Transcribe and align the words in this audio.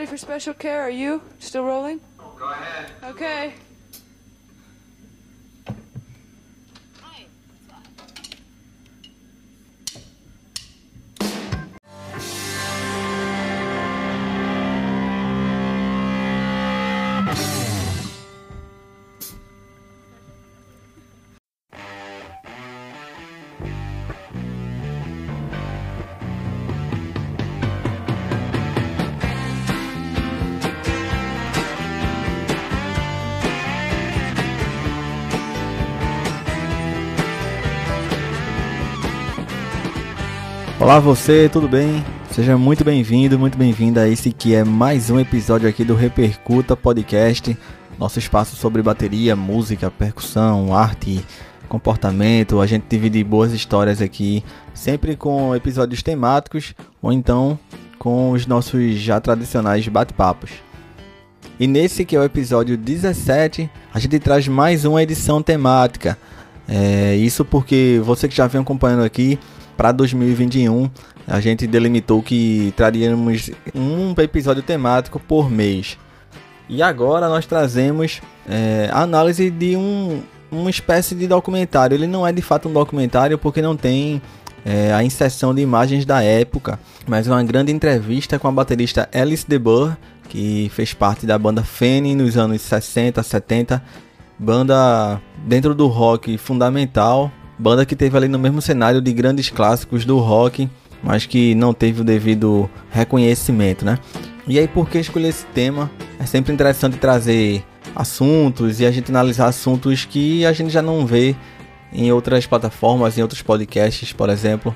ready 0.00 0.10
for 0.10 0.16
special 0.16 0.54
care. 0.54 0.80
Are 0.80 0.88
you 0.88 1.20
still 1.40 1.62
rolling? 1.62 2.00
Go 2.38 2.48
ahead. 2.48 2.90
Okay. 3.04 3.52
Olá 40.80 40.98
você, 40.98 41.46
tudo 41.46 41.68
bem? 41.68 42.02
Seja 42.30 42.56
muito 42.56 42.82
bem-vindo, 42.82 43.38
muito 43.38 43.58
bem-vinda 43.58 44.00
a 44.00 44.08
esse 44.08 44.32
que 44.32 44.54
é 44.54 44.64
mais 44.64 45.10
um 45.10 45.20
episódio 45.20 45.68
aqui 45.68 45.84
do 45.84 45.94
Repercuta 45.94 46.74
Podcast, 46.74 47.54
nosso 47.98 48.18
espaço 48.18 48.56
sobre 48.56 48.80
bateria, 48.80 49.36
música, 49.36 49.90
percussão, 49.90 50.74
arte, 50.74 51.22
comportamento. 51.68 52.62
A 52.62 52.66
gente 52.66 52.86
divide 52.88 53.22
boas 53.22 53.52
histórias 53.52 54.00
aqui, 54.00 54.42
sempre 54.72 55.16
com 55.16 55.54
episódios 55.54 56.02
temáticos 56.02 56.74
ou 57.02 57.12
então 57.12 57.58
com 57.98 58.30
os 58.30 58.46
nossos 58.46 58.94
já 58.94 59.20
tradicionais 59.20 59.86
bate-papos. 59.86 60.50
E 61.58 61.66
nesse 61.66 62.06
que 62.06 62.16
é 62.16 62.18
o 62.18 62.24
episódio 62.24 62.78
17, 62.78 63.68
a 63.92 63.98
gente 63.98 64.18
traz 64.18 64.48
mais 64.48 64.86
uma 64.86 65.02
edição 65.02 65.42
temática. 65.42 66.16
É, 66.66 67.16
isso 67.16 67.44
porque 67.44 68.00
você 68.02 68.26
que 68.26 68.34
já 68.34 68.46
vem 68.46 68.62
acompanhando 68.62 69.04
aqui 69.04 69.38
para 69.80 69.92
2021, 69.92 70.90
a 71.26 71.40
gente 71.40 71.66
delimitou 71.66 72.22
que 72.22 72.70
traríamos 72.76 73.50
um 73.74 74.12
episódio 74.20 74.62
temático 74.62 75.18
por 75.18 75.50
mês. 75.50 75.96
E 76.68 76.82
agora 76.82 77.30
nós 77.30 77.46
trazemos 77.46 78.20
é, 78.46 78.90
a 78.92 79.00
análise 79.00 79.48
de 79.48 79.78
um, 79.78 80.20
uma 80.52 80.68
espécie 80.68 81.14
de 81.14 81.26
documentário. 81.26 81.94
Ele 81.94 82.06
não 82.06 82.26
é 82.26 82.30
de 82.30 82.42
fato 82.42 82.68
um 82.68 82.72
documentário 82.74 83.38
porque 83.38 83.62
não 83.62 83.74
tem 83.74 84.20
é, 84.66 84.92
a 84.92 85.02
inserção 85.02 85.54
de 85.54 85.62
imagens 85.62 86.04
da 86.04 86.22
época, 86.22 86.78
mas 87.08 87.26
uma 87.26 87.42
grande 87.42 87.72
entrevista 87.72 88.38
com 88.38 88.48
a 88.48 88.52
baterista 88.52 89.08
Alice 89.14 89.48
DeBurr, 89.48 89.96
que 90.28 90.70
fez 90.74 90.92
parte 90.92 91.24
da 91.24 91.38
banda 91.38 91.64
Fanny 91.64 92.14
nos 92.14 92.36
anos 92.36 92.60
60, 92.60 93.22
70, 93.22 93.82
banda 94.38 95.18
dentro 95.46 95.74
do 95.74 95.86
rock 95.86 96.36
fundamental 96.36 97.32
Banda 97.60 97.84
que 97.84 97.94
teve 97.94 98.16
ali 98.16 98.26
no 98.26 98.38
mesmo 98.38 98.62
cenário 98.62 99.02
de 99.02 99.12
grandes 99.12 99.50
clássicos 99.50 100.06
do 100.06 100.18
rock, 100.18 100.66
mas 101.02 101.26
que 101.26 101.54
não 101.54 101.74
teve 101.74 102.00
o 102.00 102.04
devido 102.04 102.70
reconhecimento, 102.90 103.84
né? 103.84 103.98
E 104.48 104.58
aí, 104.58 104.66
por 104.66 104.88
que 104.88 104.98
escolher 104.98 105.28
esse 105.28 105.44
tema? 105.44 105.90
É 106.18 106.24
sempre 106.24 106.54
interessante 106.54 106.96
trazer 106.96 107.62
assuntos 107.94 108.80
e 108.80 108.86
a 108.86 108.90
gente 108.90 109.10
analisar 109.10 109.46
assuntos 109.46 110.06
que 110.06 110.46
a 110.46 110.54
gente 110.54 110.70
já 110.70 110.80
não 110.80 111.04
vê 111.04 111.36
em 111.92 112.10
outras 112.10 112.46
plataformas, 112.46 113.18
em 113.18 113.22
outros 113.22 113.42
podcasts, 113.42 114.10
por 114.10 114.30
exemplo. 114.30 114.74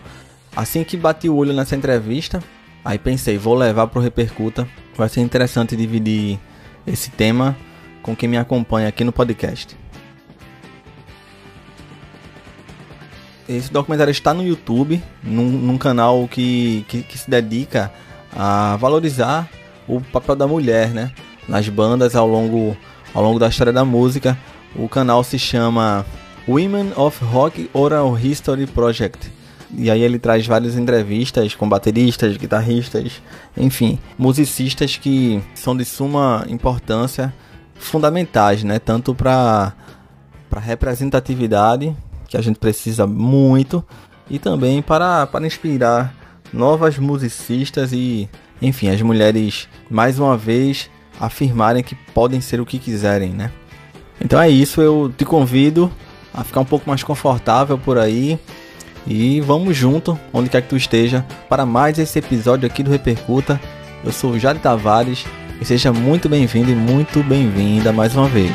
Assim 0.54 0.84
que 0.84 0.94
bati 0.94 1.26
o 1.26 1.36
olho 1.36 1.54
nessa 1.54 1.74
entrevista, 1.74 2.42
aí 2.84 2.98
pensei, 2.98 3.38
vou 3.38 3.54
levar 3.54 3.86
para 3.86 3.98
o 3.98 4.02
Repercuta. 4.02 4.68
Vai 4.94 5.08
ser 5.08 5.22
interessante 5.22 5.74
dividir 5.74 6.38
esse 6.86 7.10
tema 7.10 7.56
com 8.02 8.14
quem 8.14 8.28
me 8.28 8.36
acompanha 8.36 8.88
aqui 8.88 9.02
no 9.04 9.10
podcast. 9.10 9.74
Esse 13.48 13.70
documentário 13.70 14.10
está 14.10 14.32
no 14.32 14.42
YouTube, 14.42 15.02
num, 15.22 15.48
num 15.50 15.76
canal 15.76 16.26
que, 16.26 16.84
que, 16.88 17.02
que, 17.02 17.18
se 17.18 17.28
dedica 17.28 17.92
a 18.34 18.76
valorizar 18.76 19.48
o 19.86 20.00
papel 20.00 20.34
da 20.34 20.46
mulher, 20.46 20.88
né? 20.88 21.12
Nas 21.46 21.68
bandas 21.68 22.16
ao 22.16 22.26
longo, 22.26 22.74
ao 23.12 23.22
longo 23.22 23.38
da 23.38 23.48
história 23.48 23.72
da 23.72 23.84
música. 23.84 24.38
O 24.74 24.88
canal 24.88 25.22
se 25.22 25.38
chama 25.38 26.06
Women 26.48 26.92
of 26.96 27.22
Rock 27.22 27.68
Oral 27.74 28.18
History 28.18 28.66
Project. 28.66 29.30
E 29.76 29.90
aí 29.90 30.00
ele 30.00 30.18
traz 30.18 30.46
várias 30.46 30.76
entrevistas 30.76 31.54
com 31.54 31.68
bateristas, 31.68 32.36
guitarristas, 32.36 33.20
enfim, 33.56 33.98
musicistas 34.16 34.96
que 34.96 35.42
são 35.54 35.76
de 35.76 35.84
suma 35.84 36.46
importância, 36.48 37.34
fundamentais, 37.74 38.64
né? 38.64 38.78
Tanto 38.78 39.14
para 39.14 39.74
para 40.48 40.60
representatividade 40.60 41.96
que 42.34 42.38
a 42.38 42.42
gente 42.42 42.58
precisa 42.58 43.06
muito 43.06 43.84
e 44.28 44.40
também 44.40 44.82
para, 44.82 45.24
para 45.26 45.46
inspirar 45.46 46.12
novas 46.52 46.98
musicistas 46.98 47.92
e, 47.92 48.28
enfim, 48.60 48.88
as 48.88 49.00
mulheres 49.00 49.68
mais 49.88 50.18
uma 50.18 50.36
vez 50.36 50.90
afirmarem 51.20 51.84
que 51.84 51.94
podem 52.12 52.40
ser 52.40 52.60
o 52.60 52.66
que 52.66 52.80
quiserem, 52.80 53.30
né? 53.30 53.52
Então 54.20 54.40
é 54.40 54.50
isso, 54.50 54.80
eu 54.80 55.12
te 55.16 55.24
convido 55.24 55.90
a 56.32 56.42
ficar 56.42 56.60
um 56.60 56.64
pouco 56.64 56.88
mais 56.88 57.04
confortável 57.04 57.78
por 57.78 57.98
aí 57.98 58.36
e 59.06 59.40
vamos 59.40 59.76
junto, 59.76 60.18
onde 60.32 60.50
quer 60.50 60.62
que 60.62 60.68
tu 60.68 60.76
esteja, 60.76 61.24
para 61.48 61.64
mais 61.64 62.00
esse 62.00 62.18
episódio 62.18 62.66
aqui 62.66 62.82
do 62.82 62.90
Repercuta. 62.90 63.60
Eu 64.02 64.10
sou 64.10 64.32
o 64.32 64.38
Jari 64.38 64.58
Tavares 64.58 65.24
e 65.60 65.64
seja 65.64 65.92
muito 65.92 66.28
bem-vindo 66.28 66.70
e 66.70 66.74
muito 66.74 67.22
bem-vinda 67.22 67.92
mais 67.92 68.16
uma 68.16 68.26
vez. 68.26 68.52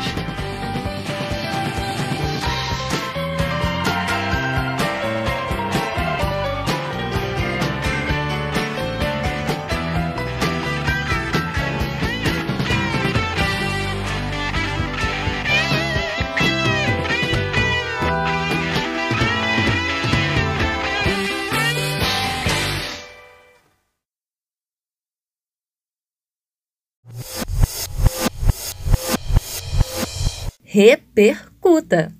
Repercuta. 30.80 32.10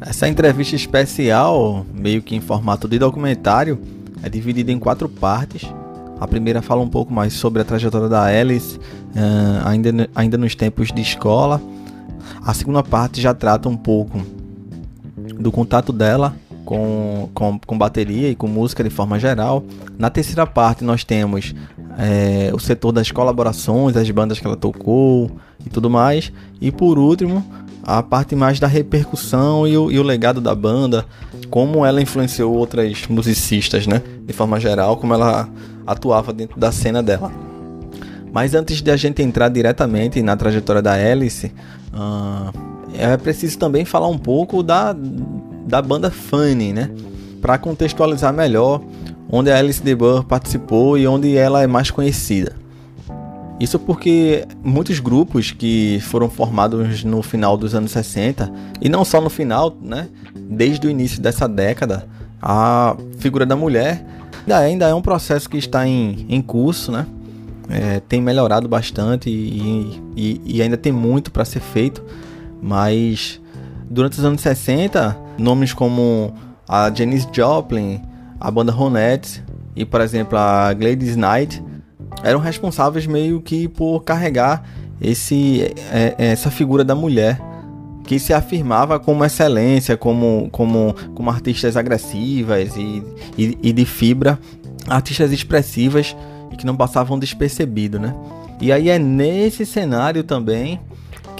Essa 0.00 0.28
entrevista 0.28 0.76
especial, 0.76 1.84
meio 1.92 2.22
que 2.22 2.36
em 2.36 2.40
formato 2.40 2.86
de 2.86 3.00
documentário, 3.00 3.80
é 4.22 4.28
dividida 4.28 4.70
em 4.70 4.78
quatro 4.78 5.08
partes. 5.08 5.68
A 6.20 6.28
primeira 6.28 6.62
fala 6.62 6.82
um 6.82 6.88
pouco 6.88 7.12
mais 7.12 7.32
sobre 7.32 7.60
a 7.60 7.64
trajetória 7.64 8.08
da 8.08 8.22
Alice, 8.26 8.78
uh, 8.78 9.66
ainda, 9.66 10.08
ainda 10.14 10.38
nos 10.38 10.54
tempos 10.54 10.92
de 10.92 11.02
escola. 11.02 11.60
A 12.44 12.54
segunda 12.54 12.84
parte 12.84 13.20
já 13.20 13.34
trata 13.34 13.68
um 13.68 13.76
pouco 13.76 14.24
do 15.16 15.50
contato 15.50 15.92
dela 15.92 16.36
com, 16.64 17.28
com, 17.34 17.58
com 17.58 17.76
bateria 17.76 18.30
e 18.30 18.36
com 18.36 18.46
música 18.46 18.84
de 18.84 18.90
forma 18.90 19.18
geral. 19.18 19.64
Na 19.98 20.10
terceira 20.10 20.46
parte, 20.46 20.84
nós 20.84 21.02
temos 21.02 21.54
é, 21.98 22.50
o 22.54 22.58
setor 22.58 22.92
das 22.92 23.10
colaborações, 23.10 23.96
as 23.96 24.10
bandas 24.10 24.38
que 24.38 24.46
ela 24.46 24.56
tocou 24.56 25.30
e 25.64 25.70
tudo 25.70 25.90
mais. 25.90 26.32
E 26.60 26.70
por 26.70 26.98
último, 26.98 27.44
a 27.82 28.02
parte 28.02 28.34
mais 28.34 28.60
da 28.60 28.66
repercussão 28.66 29.66
e 29.66 29.76
o, 29.76 29.90
e 29.90 29.98
o, 29.98 30.02
legado 30.02 30.40
da 30.40 30.54
banda, 30.54 31.04
como 31.50 31.84
ela 31.84 32.00
influenciou 32.00 32.54
outras 32.54 33.06
musicistas, 33.08 33.86
né? 33.86 34.02
De 34.26 34.32
forma 34.32 34.58
geral, 34.60 34.96
como 34.96 35.14
ela 35.14 35.48
atuava 35.86 36.32
dentro 36.32 36.58
da 36.58 36.70
cena 36.70 37.02
dela. 37.02 37.30
Mas 38.32 38.54
antes 38.54 38.80
de 38.80 38.90
a 38.90 38.96
gente 38.96 39.22
entrar 39.22 39.48
diretamente 39.48 40.22
na 40.22 40.36
trajetória 40.36 40.80
da 40.80 40.92
Alice, 40.92 41.52
uh, 41.92 42.52
é 42.94 43.16
preciso 43.16 43.58
também 43.58 43.84
falar 43.84 44.08
um 44.08 44.16
pouco 44.16 44.62
da, 44.62 44.96
da 45.66 45.82
banda 45.82 46.10
Funny, 46.10 46.72
né? 46.72 46.90
Para 47.42 47.58
contextualizar 47.58 48.32
melhor 48.32 48.80
onde 49.32 49.50
a 49.50 49.58
Alice 49.58 49.82
DeBurr 49.82 50.24
participou 50.24 50.98
e 50.98 51.06
onde 51.06 51.34
ela 51.34 51.62
é 51.62 51.66
mais 51.66 51.90
conhecida. 51.90 52.54
Isso 53.58 53.78
porque 53.78 54.46
muitos 54.62 55.00
grupos 55.00 55.50
que 55.50 55.98
foram 56.02 56.28
formados 56.28 57.02
no 57.02 57.22
final 57.22 57.56
dos 57.56 57.74
anos 57.74 57.92
60, 57.92 58.52
e 58.80 58.88
não 58.88 59.04
só 59.04 59.20
no 59.20 59.30
final, 59.30 59.74
né? 59.80 60.08
Desde 60.34 60.86
o 60.86 60.90
início 60.90 61.22
dessa 61.22 61.48
década, 61.48 62.06
a 62.40 62.94
figura 63.18 63.46
da 63.46 63.56
mulher 63.56 64.04
ainda 64.50 64.88
é 64.88 64.94
um 64.94 65.00
processo 65.00 65.48
que 65.48 65.56
está 65.56 65.86
em, 65.86 66.26
em 66.28 66.42
curso, 66.42 66.92
né? 66.92 67.06
É, 67.70 68.00
tem 68.00 68.20
melhorado 68.20 68.68
bastante 68.68 69.30
e, 69.30 70.02
e, 70.16 70.40
e 70.44 70.62
ainda 70.62 70.76
tem 70.76 70.92
muito 70.92 71.30
para 71.30 71.44
ser 71.44 71.60
feito, 71.60 72.04
mas 72.60 73.40
durante 73.88 74.18
os 74.18 74.24
anos 74.24 74.40
60, 74.40 75.16
nomes 75.38 75.72
como 75.72 76.34
a 76.68 76.92
Janis 76.92 77.26
Joplin, 77.32 78.02
a 78.42 78.50
banda 78.50 78.72
Ronettes 78.72 79.40
e, 79.76 79.84
por 79.84 80.00
exemplo, 80.00 80.36
a 80.36 80.74
Gladys 80.74 81.14
Knight 81.14 81.62
eram 82.24 82.40
responsáveis 82.40 83.06
meio 83.06 83.40
que 83.40 83.68
por 83.68 84.00
carregar 84.02 84.64
esse, 85.00 85.62
é, 85.92 86.14
é, 86.18 86.26
essa 86.32 86.50
figura 86.50 86.82
da 86.82 86.94
mulher 86.94 87.40
que 88.04 88.18
se 88.18 88.34
afirmava 88.34 88.98
como 88.98 89.24
excelência, 89.24 89.96
como, 89.96 90.48
como, 90.50 90.92
como 91.14 91.30
artistas 91.30 91.76
agressivas 91.76 92.76
e, 92.76 93.02
e, 93.38 93.58
e 93.62 93.72
de 93.72 93.84
fibra, 93.84 94.36
artistas 94.88 95.30
expressivas 95.30 96.16
e 96.50 96.56
que 96.56 96.66
não 96.66 96.76
passavam 96.76 97.18
despercebido, 97.20 98.00
né? 98.00 98.12
E 98.60 98.72
aí 98.72 98.88
é 98.88 98.98
nesse 98.98 99.64
cenário 99.64 100.24
também 100.24 100.80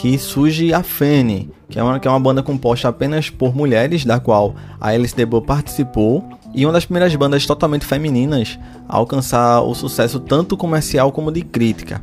que 0.03 0.19
surge 0.19 0.75
a 0.75 0.83
Fene, 0.83 1.49
que 1.69 1.79
é 1.79 1.83
uma, 1.83 2.01
que 2.01 2.09
é 2.09 2.11
uma 2.11 2.19
banda 2.19 2.43
composta 2.43 2.89
apenas 2.89 3.31
por 3.31 3.55
mulheres, 3.55 4.05
da 4.05 4.19
qual 4.19 4.53
a 4.81 4.89
Alice 4.89 5.15
Debo 5.15 5.41
participou, 5.41 6.29
e 6.53 6.67
uma 6.67 6.73
das 6.73 6.85
primeiras 6.85 7.15
bandas 7.15 7.47
totalmente 7.47 7.87
femininas 7.87 8.59
a 8.89 8.97
alcançar 8.97 9.63
o 9.63 9.73
sucesso 9.77 10.19
tanto 10.19 10.57
comercial 10.57 11.13
como 11.13 11.31
de 11.31 11.43
crítica. 11.43 12.03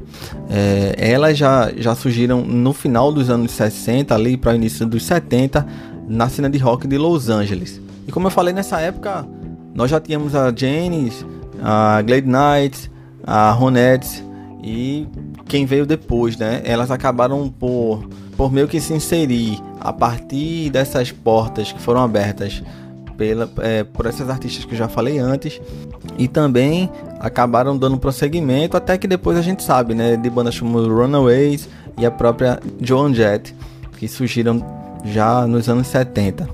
É, 0.50 0.96
elas 0.98 1.38
já, 1.38 1.74
já 1.76 1.94
surgiram 1.94 2.42
no 2.42 2.72
final 2.72 3.12
dos 3.12 3.30
anos 3.30 3.52
60, 3.52 4.16
ali 4.16 4.38
para 4.38 4.54
o 4.54 4.56
início 4.56 4.86
dos 4.86 5.04
70, 5.04 5.68
na 6.08 6.30
cena 6.30 6.50
de 6.50 6.58
rock 6.58 6.88
de 6.88 6.98
Los 6.98 7.28
Angeles. 7.28 7.82
E 8.08 8.14
como 8.14 8.28
eu 8.28 8.32
falei 8.32 8.54
nessa 8.54 8.80
época, 8.80 9.28
nós 9.76 9.92
já 9.92 10.00
tínhamos 10.00 10.36
a 10.36 10.54
Janis, 10.56 11.26
a 11.62 12.02
Glade 12.02 12.28
Knight, 12.28 12.90
a 13.26 13.52
Ronettes 13.52 14.24
e 14.64 15.06
quem 15.50 15.66
veio 15.66 15.86
depois, 15.86 16.38
né? 16.38 16.62
Elas 16.64 16.92
acabaram 16.92 17.50
por, 17.50 18.08
por 18.38 18.52
meio 18.52 18.68
que 18.68 18.80
se 18.80 18.94
inserir 18.94 19.60
a 19.82 19.92
partir 19.92 20.70
dessas 20.70 21.12
portas 21.12 21.72
que 21.72 21.82
foram 21.82 22.02
abertas 22.02 22.62
pela, 23.18 23.52
é, 23.58 23.84
por 23.84 24.06
essas 24.06 24.30
artistas 24.30 24.64
que 24.64 24.74
eu 24.74 24.78
já 24.78 24.88
falei 24.88 25.18
antes 25.18 25.60
e 26.18 26.28
também 26.28 26.90
acabaram 27.20 27.76
dando 27.76 27.98
prosseguimento 27.98 28.78
até 28.78 28.98
que 28.98 29.08
depois 29.08 29.38
a 29.38 29.42
gente 29.42 29.64
sabe, 29.64 29.96
né? 29.96 30.16
De 30.16 30.30
bandas 30.30 30.58
como 30.58 30.80
Runaways 30.88 31.68
e 31.98 32.06
a 32.06 32.12
própria 32.12 32.60
Joan 32.80 33.14
Jett 33.14 33.54
que 33.98 34.08
surgiram 34.08 34.64
já 35.04 35.48
nos 35.48 35.68
anos 35.68 35.88
70. 35.88 36.48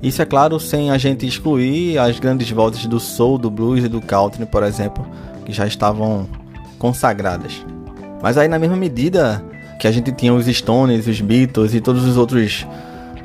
Isso 0.00 0.22
é 0.22 0.24
claro 0.24 0.60
sem 0.60 0.92
a 0.92 0.98
gente 0.98 1.26
excluir 1.26 1.98
as 1.98 2.20
grandes 2.20 2.48
voltas 2.48 2.86
do 2.86 3.00
soul, 3.00 3.36
do 3.38 3.50
blues 3.50 3.84
e 3.84 3.88
do 3.88 4.00
country, 4.00 4.46
por 4.46 4.62
exemplo, 4.62 5.04
que 5.44 5.52
já 5.52 5.66
estavam 5.66 6.28
consagradas. 6.78 7.64
Mas 8.22 8.38
aí 8.38 8.48
na 8.48 8.58
mesma 8.58 8.76
medida 8.76 9.44
que 9.78 9.86
a 9.86 9.92
gente 9.92 10.10
tinha 10.12 10.32
os 10.32 10.46
Stones, 10.46 11.06
os 11.06 11.20
Beatles 11.20 11.74
e 11.74 11.80
todos 11.80 12.04
os 12.04 12.16
outros 12.16 12.66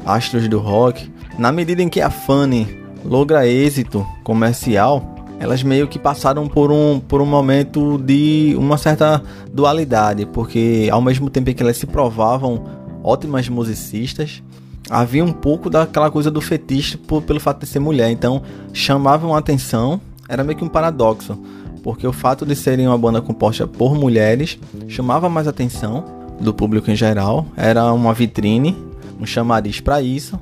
astros 0.06 0.48
do 0.48 0.60
rock, 0.60 1.12
na 1.38 1.52
medida 1.52 1.82
em 1.82 1.90
que 1.90 2.02
a 2.02 2.10
Fanny 2.10 2.68
logra 3.04 3.48
êxito 3.48 4.06
comercial, 4.24 5.16
elas 5.40 5.64
meio 5.64 5.88
que 5.88 5.98
passaram 5.98 6.48
por 6.48 6.72
um, 6.72 7.00
por 7.00 7.22
um 7.22 7.26
momento 7.26 7.98
de 7.98 8.56
uma 8.60 8.78
certa 8.78 9.24
dualidade, 9.52 10.26
porque 10.28 10.88
ao 10.92 11.02
mesmo 11.02 11.30
tempo 11.30 11.52
que 11.54 11.64
elas 11.64 11.78
se 11.78 11.88
provavam 11.88 12.64
ótimas 13.04 13.50
musicistas, 13.50 14.44
havia 14.90 15.24
um 15.24 15.32
pouco 15.32 15.70
daquela 15.70 16.12
coisa 16.12 16.30
do 16.30 16.42
fetiche 16.42 16.96
por, 16.96 17.24
pelo 17.24 17.40
fato 17.40 17.62
de 17.62 17.66
ser 17.66 17.80
mulher, 17.80 18.12
então 18.12 18.44
chamavam 18.72 19.34
a 19.34 19.40
atenção, 19.40 20.00
era 20.30 20.44
meio 20.44 20.58
que 20.58 20.64
um 20.64 20.70
paradoxo 20.70 21.40
porque 21.84 22.06
o 22.06 22.14
fato 22.14 22.46
de 22.46 22.56
serem 22.56 22.88
uma 22.88 22.98
banda 22.98 23.22
composta 23.22 23.68
por 23.68 23.96
mulheres 23.96 24.60
chamava 24.88 25.30
mais 25.30 25.48
atenção 25.48 26.04
do 26.40 26.54
público 26.54 26.90
em 26.90 26.96
geral, 26.96 27.46
era 27.56 27.92
uma 27.94 28.14
vitrine, 28.14 28.76
um 29.20 29.26
chamariz 29.26 29.80
para 29.80 30.02
isso, 30.02 30.40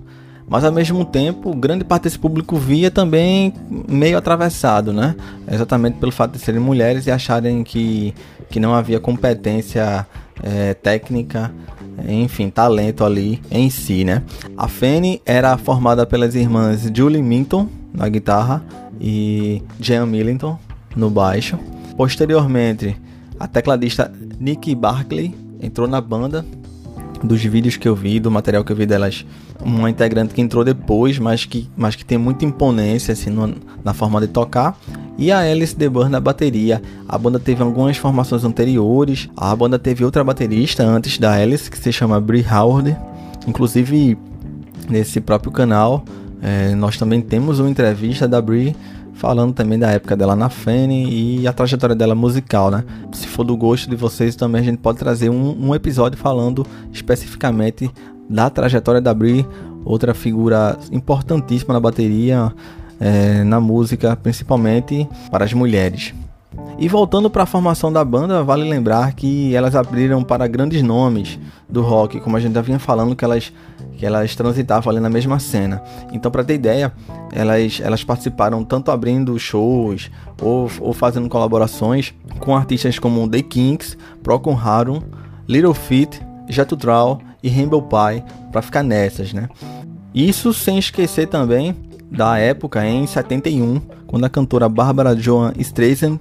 mas 0.48 0.64
ao 0.64 0.72
mesmo 0.72 1.06
tempo, 1.06 1.56
grande 1.56 1.84
parte 1.84 2.04
desse 2.04 2.18
público 2.18 2.58
via 2.58 2.90
também 2.90 3.54
meio 3.88 4.18
atravessado, 4.18 4.92
né? 4.92 5.16
Exatamente 5.50 6.00
pelo 6.00 6.12
fato 6.12 6.32
de 6.32 6.40
serem 6.40 6.60
mulheres 6.60 7.06
e 7.06 7.12
acharem 7.12 7.64
que, 7.64 8.16
que 8.50 8.60
não 8.60 8.74
havia 8.74 9.00
competência 9.00 10.08
é, 10.42 10.74
técnica, 10.74 11.52
enfim, 12.08 12.50
talento 12.50 13.04
ali 13.04 13.40
em 13.52 13.70
si, 13.70 14.04
né? 14.04 14.24
A 14.58 14.68
Fanny 14.68 15.22
era 15.24 15.56
formada 15.56 16.04
pelas 16.06 16.34
irmãs 16.34 16.90
Julie 16.92 17.22
Minton 17.22 17.68
na 17.94 18.10
guitarra 18.10 18.64
e 19.00 19.62
Jean 19.80 20.08
Millington 20.08 20.58
no 21.00 21.10
baixo. 21.10 21.58
Posteriormente, 21.98 22.96
a 23.40 23.48
tecladista 23.48 24.12
Nicky 24.40 24.76
Barkley 24.76 25.34
entrou 25.62 25.88
na 25.88 26.02
banda. 26.02 26.46
Dos 27.22 27.44
vídeos 27.44 27.76
que 27.76 27.88
eu 27.88 27.96
vi, 27.96 28.18
do 28.18 28.32
material 28.32 28.64
que 28.64 28.72
eu 28.72 28.76
vi 28.76 28.86
delas, 28.86 29.26
uma 29.62 29.90
integrante 29.90 30.34
que 30.34 30.40
entrou 30.40 30.64
depois, 30.64 31.20
mas 31.20 31.44
que, 31.44 31.70
mas 31.76 31.94
que 31.94 32.06
tem 32.06 32.18
muita 32.18 32.46
imponência 32.46 33.12
assim, 33.12 33.30
no, 33.30 33.56
na 33.84 33.94
forma 33.94 34.22
de 34.22 34.28
tocar. 34.28 34.80
E 35.18 35.30
a 35.30 35.40
Alice 35.40 35.76
DeBurn 35.76 36.10
na 36.10 36.22
bateria. 36.22 36.82
A 37.08 37.18
banda 37.18 37.38
teve 37.38 37.62
algumas 37.62 37.98
formações 37.98 38.46
anteriores. 38.46 39.30
A 39.36 39.54
banda 39.54 39.78
teve 39.78 40.06
outra 40.06 40.24
baterista 40.24 40.84
antes 40.84 41.18
da 41.18 41.34
Alice, 41.34 41.70
que 41.70 41.78
se 41.78 41.92
chama 41.92 42.22
Brie 42.22 42.46
Howard. 42.50 42.96
Inclusive, 43.46 44.18
nesse 44.90 45.20
próprio 45.20 45.52
canal, 45.52 46.06
é, 46.42 46.74
nós 46.74 46.98
também 46.98 47.20
temos 47.20 47.60
uma 47.60 47.70
entrevista 47.70 48.30
da 48.30 48.42
Brie 48.42 48.74
falando 49.20 49.54
também 49.54 49.78
da 49.78 49.92
época 49.92 50.16
dela 50.16 50.34
na 50.34 50.50
Fene 50.50 51.42
e 51.42 51.46
a 51.46 51.52
trajetória 51.52 51.94
dela 51.94 52.16
musical, 52.16 52.72
né? 52.72 52.86
Se 53.12 53.28
for 53.28 53.44
do 53.44 53.56
gosto 53.56 53.90
de 53.90 53.96
vocês, 53.96 54.34
também 54.34 54.62
a 54.62 54.64
gente 54.64 54.78
pode 54.78 54.98
trazer 54.98 55.30
um, 55.30 55.68
um 55.68 55.76
episódio 55.76 56.18
falando 56.18 56.66
especificamente 56.94 57.92
da 58.30 58.50
trajetória 58.50 59.02
da 59.02 59.14
Brie, 59.14 59.46
outra 59.84 60.14
figura 60.14 60.80
importantíssima 60.90 61.74
na 61.74 61.82
bateria, 61.82 62.54
é, 62.98 63.44
na 63.44 63.60
música, 63.60 64.16
principalmente 64.16 65.06
para 65.30 65.44
as 65.44 65.52
mulheres. 65.52 66.14
E 66.82 66.88
voltando 66.88 67.30
para 67.30 67.44
a 67.44 67.46
formação 67.46 67.92
da 67.92 68.06
banda, 68.06 68.42
vale 68.42 68.64
lembrar 68.64 69.12
que 69.12 69.54
elas 69.54 69.76
abriram 69.76 70.24
para 70.24 70.48
grandes 70.48 70.82
nomes 70.82 71.38
do 71.68 71.82
rock, 71.82 72.22
como 72.22 72.38
a 72.38 72.40
gente 72.40 72.54
já 72.54 72.62
vinha 72.62 72.80
falando 72.80 73.18
que 73.18 73.26
elas 73.26 73.52
que 73.98 74.06
elas 74.06 74.34
transitavam 74.34 74.90
ali 74.90 75.02
na 75.02 75.10
mesma 75.10 75.40
cena. 75.40 75.84
Então, 76.14 76.32
para 76.32 76.42
ter 76.42 76.54
ideia, 76.54 76.94
elas, 77.34 77.82
elas 77.84 78.02
participaram 78.02 78.64
tanto 78.64 78.92
abrindo 78.92 79.38
shows 79.38 80.10
ou, 80.42 80.72
ou 80.80 80.94
fazendo 80.94 81.28
colaborações 81.28 82.14
com 82.40 82.56
artistas 82.56 82.98
como 82.98 83.28
The 83.28 83.42
Kinks, 83.42 83.98
Procon 84.24 84.58
Harum, 84.58 85.02
Little 85.50 85.74
Feat, 85.74 86.22
Jet 86.48 86.74
Troll 86.78 87.20
e 87.44 87.50
Rainbow 87.50 87.82
Pie, 87.82 88.24
para 88.54 88.62
ficar 88.62 88.84
nessas, 88.84 89.34
né? 89.34 89.50
Isso 90.16 90.54
sem 90.54 90.80
esquecer 90.80 91.28
também 91.28 91.76
da 92.10 92.38
época 92.38 92.86
em 92.86 93.06
71, 93.06 93.82
quando 94.08 94.24
a 94.24 94.30
cantora 94.30 94.70
Barbara 94.70 95.14
Joan 95.14 95.52
Streisand 95.58 96.20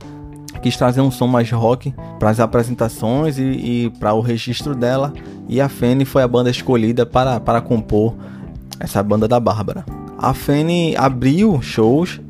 quis 0.59 0.77
trazer 0.77 1.01
um 1.01 1.11
som 1.11 1.27
mais 1.27 1.51
rock 1.51 1.95
para 2.19 2.31
as 2.31 2.41
apresentações 2.41 3.39
e, 3.39 3.43
e 3.43 3.91
para 3.99 4.15
o 4.15 4.21
registro 4.21 4.75
dela. 4.75 5.13
E 5.49 5.61
a 5.61 5.69
Fene 5.69 6.05
foi 6.05 6.23
a 6.23 6.29
banda 6.29 6.51
escolhida 6.51 7.07
para, 7.07 7.41
para 7.41 7.61
compor 7.61 8.15
essa 8.79 9.03
banda 9.03 9.27
da 9.27 9.41
Bárbara. 9.41 9.85
A 10.19 10.35
Fene 10.35 10.97
abriu 10.97 11.61
shows 11.63 12.21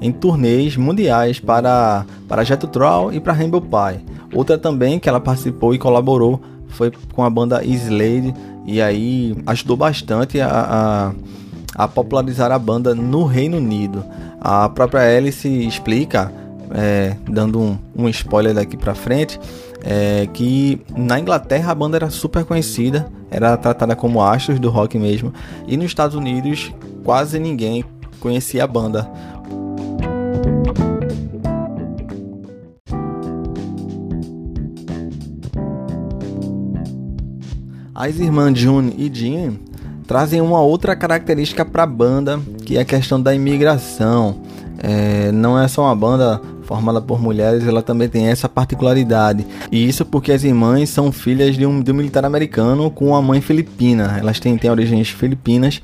em 0.00 0.12
turnês 0.12 0.76
mundiais 0.76 1.40
para, 1.40 2.04
para 2.28 2.44
Jet 2.44 2.66
Troll 2.66 3.12
e 3.12 3.20
para 3.20 3.32
Rainbow 3.32 3.60
Pie. 3.60 4.04
Outra 4.34 4.58
também 4.58 4.98
que 4.98 5.08
ela 5.08 5.20
participou 5.20 5.74
e 5.74 5.78
colaborou 5.78 6.40
foi 6.68 6.92
com 7.12 7.24
a 7.24 7.30
banda 7.30 7.64
Slade 7.64 8.34
e 8.66 8.82
aí 8.82 9.36
ajudou 9.46 9.76
bastante 9.76 10.40
a, 10.40 11.14
a, 11.76 11.84
a 11.84 11.88
popularizar 11.88 12.50
a 12.50 12.58
banda 12.58 12.94
no 12.94 13.24
Reino 13.24 13.56
Unido. 13.56 14.04
A 14.40 14.68
própria 14.68 15.16
Alice 15.16 15.48
explica 15.48 16.32
é, 16.70 17.16
dando 17.28 17.60
um, 17.60 17.78
um, 17.96 18.08
spoiler 18.08 18.54
daqui 18.54 18.76
pra 18.76 18.94
frente, 18.94 19.38
é, 19.84 20.28
que 20.32 20.80
na 20.96 21.18
Inglaterra 21.18 21.72
a 21.72 21.74
banda 21.74 21.96
era 21.96 22.10
super 22.10 22.44
conhecida, 22.44 23.08
era 23.30 23.56
tratada 23.56 23.94
como 23.94 24.22
astros 24.22 24.58
do 24.58 24.70
rock 24.70 24.98
mesmo, 24.98 25.32
e 25.66 25.76
nos 25.76 25.86
Estados 25.86 26.16
Unidos 26.16 26.72
quase 27.04 27.38
ninguém 27.38 27.84
conhecia 28.20 28.64
a 28.64 28.66
banda. 28.66 29.10
As 37.94 38.18
irmãs 38.18 38.58
June 38.58 38.94
e 38.98 39.10
Jean 39.12 39.54
trazem 40.06 40.40
uma 40.40 40.60
outra 40.60 40.94
característica 40.94 41.64
para 41.64 41.84
a 41.84 41.86
banda, 41.86 42.38
que 42.64 42.76
é 42.76 42.80
a 42.80 42.84
questão 42.84 43.20
da 43.20 43.34
imigração. 43.34 44.42
É, 44.78 45.32
não 45.32 45.58
é 45.58 45.66
só 45.66 45.82
uma 45.84 45.96
banda 45.96 46.40
formada 46.66 47.00
por 47.00 47.22
mulheres, 47.22 47.66
ela 47.66 47.80
também 47.80 48.08
tem 48.08 48.26
essa 48.26 48.48
particularidade. 48.48 49.46
E 49.70 49.88
isso 49.88 50.04
porque 50.04 50.32
as 50.32 50.44
irmãs 50.44 50.90
são 50.90 51.12
filhas 51.12 51.56
de 51.56 51.64
um, 51.64 51.80
de 51.80 51.92
um 51.92 51.94
militar 51.94 52.24
americano 52.24 52.90
com 52.90 53.08
uma 53.08 53.22
mãe 53.22 53.40
filipina. 53.40 54.16
Elas 54.18 54.40
têm, 54.40 54.58
têm 54.58 54.70
origens 54.70 55.08
filipinas. 55.08 55.80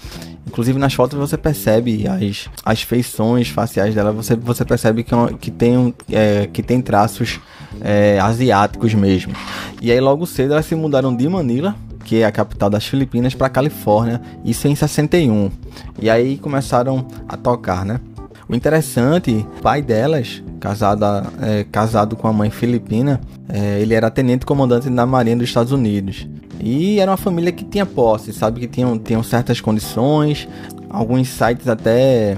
Inclusive 0.46 0.78
nas 0.78 0.92
fotos 0.92 1.18
você 1.18 1.38
percebe 1.38 2.04
as, 2.06 2.50
as 2.64 2.82
feições 2.82 3.48
faciais 3.48 3.94
dela, 3.94 4.12
você, 4.12 4.34
você 4.36 4.64
percebe 4.64 5.02
que, 5.04 5.14
é 5.14 5.18
que, 5.40 5.50
tem, 5.50 5.94
é, 6.10 6.48
que 6.52 6.62
tem 6.62 6.82
traços 6.82 7.40
é, 7.80 8.18
asiáticos 8.18 8.92
mesmo. 8.92 9.32
E 9.80 9.90
aí 9.90 10.00
logo 10.00 10.26
cedo 10.26 10.52
elas 10.52 10.66
se 10.66 10.74
mudaram 10.74 11.14
de 11.14 11.26
Manila, 11.28 11.74
que 12.04 12.16
é 12.16 12.26
a 12.26 12.32
capital 12.32 12.68
das 12.68 12.84
Filipinas, 12.84 13.34
para 13.34 13.48
Califórnia, 13.48 14.20
isso 14.44 14.66
em 14.66 14.74
61. 14.74 15.50
E 16.00 16.10
aí 16.10 16.36
começaram 16.36 17.06
a 17.28 17.36
tocar, 17.36 17.86
né? 17.86 18.00
O 18.52 18.54
interessante, 18.54 19.46
o 19.58 19.62
pai 19.62 19.80
delas, 19.80 20.42
casada, 20.60 21.24
é, 21.40 21.64
casado 21.64 22.14
com 22.14 22.28
a 22.28 22.32
mãe 22.34 22.50
filipina, 22.50 23.18
é, 23.48 23.80
ele 23.80 23.94
era 23.94 24.10
tenente 24.10 24.44
comandante 24.44 24.90
da 24.90 25.06
Marinha 25.06 25.36
dos 25.36 25.48
Estados 25.48 25.72
Unidos. 25.72 26.28
E 26.60 27.00
era 27.00 27.10
uma 27.10 27.16
família 27.16 27.50
que 27.50 27.64
tinha 27.64 27.86
posse, 27.86 28.30
sabe? 28.30 28.60
Que 28.60 28.66
tinham, 28.66 28.98
tinham 28.98 29.22
certas 29.22 29.58
condições. 29.58 30.46
Alguns 30.90 31.28
sites 31.28 31.66
até 31.66 32.36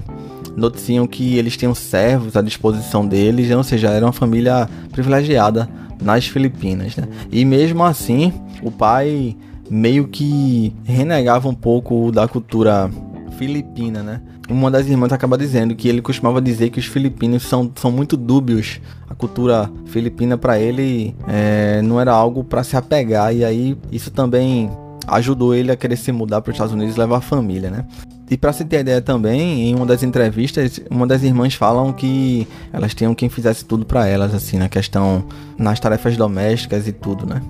noticiam 0.56 1.04
que 1.04 1.36
eles 1.36 1.56
tinham 1.56 1.74
servos 1.74 2.36
à 2.36 2.42
disposição 2.42 3.04
deles, 3.04 3.50
ou 3.50 3.64
seja, 3.64 3.90
era 3.90 4.06
uma 4.06 4.12
família 4.12 4.68
privilegiada 4.92 5.68
nas 6.00 6.28
Filipinas. 6.28 6.94
Né? 6.94 7.08
E 7.32 7.44
mesmo 7.44 7.82
assim, 7.82 8.32
o 8.62 8.70
pai 8.70 9.36
meio 9.68 10.06
que 10.06 10.72
renegava 10.84 11.48
um 11.48 11.54
pouco 11.56 12.12
da 12.12 12.28
cultura 12.28 12.88
filipina, 13.36 14.00
né? 14.00 14.20
Uma 14.48 14.70
das 14.70 14.86
irmãs 14.86 15.12
acaba 15.12 15.38
dizendo 15.38 15.74
que 15.74 15.88
ele 15.88 16.02
costumava 16.02 16.40
dizer 16.40 16.70
que 16.70 16.78
os 16.78 16.86
filipinos 16.86 17.44
são, 17.44 17.70
são 17.76 17.90
muito 17.90 18.16
dúbios. 18.16 18.80
A 19.08 19.14
cultura 19.14 19.70
filipina 19.86 20.36
para 20.36 20.58
ele 20.58 21.14
é, 21.26 21.80
não 21.82 22.00
era 22.00 22.12
algo 22.12 22.44
para 22.44 22.62
se 22.62 22.76
apegar 22.76 23.34
e 23.34 23.44
aí 23.44 23.76
isso 23.90 24.10
também 24.10 24.70
ajudou 25.06 25.54
ele 25.54 25.70
a 25.70 25.76
querer 25.76 25.96
se 25.96 26.12
mudar 26.12 26.40
para 26.40 26.50
os 26.50 26.54
Estados 26.54 26.74
Unidos 26.74 26.96
e 26.96 26.98
levar 26.98 27.18
a 27.18 27.20
família, 27.20 27.70
né? 27.70 27.84
E 28.30 28.36
para 28.38 28.52
se 28.52 28.64
ter 28.64 28.80
ideia 28.80 29.02
também, 29.02 29.68
em 29.68 29.74
uma 29.74 29.84
das 29.84 30.02
entrevistas, 30.02 30.80
uma 30.90 31.06
das 31.06 31.22
irmãs 31.22 31.54
falam 31.54 31.92
que 31.92 32.48
elas 32.72 32.94
tinham 32.94 33.14
quem 33.14 33.28
fizesse 33.28 33.64
tudo 33.64 33.84
para 33.84 34.06
elas, 34.06 34.34
assim, 34.34 34.56
na 34.56 34.68
questão 34.68 35.24
nas 35.58 35.78
tarefas 35.78 36.16
domésticas 36.16 36.88
e 36.88 36.92
tudo, 36.92 37.26
né? 37.26 37.42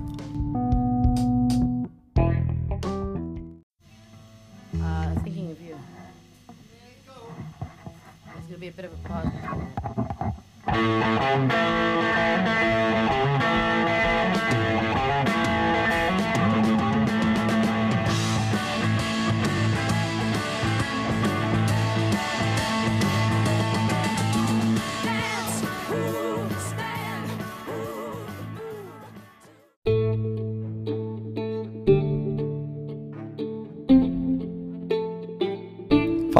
going 8.47 8.55
to 8.55 8.59
be 8.61 8.67
a 8.67 8.71
bit 8.71 8.85
of 8.85 8.93
a 8.93 8.97
pause. 10.69 11.84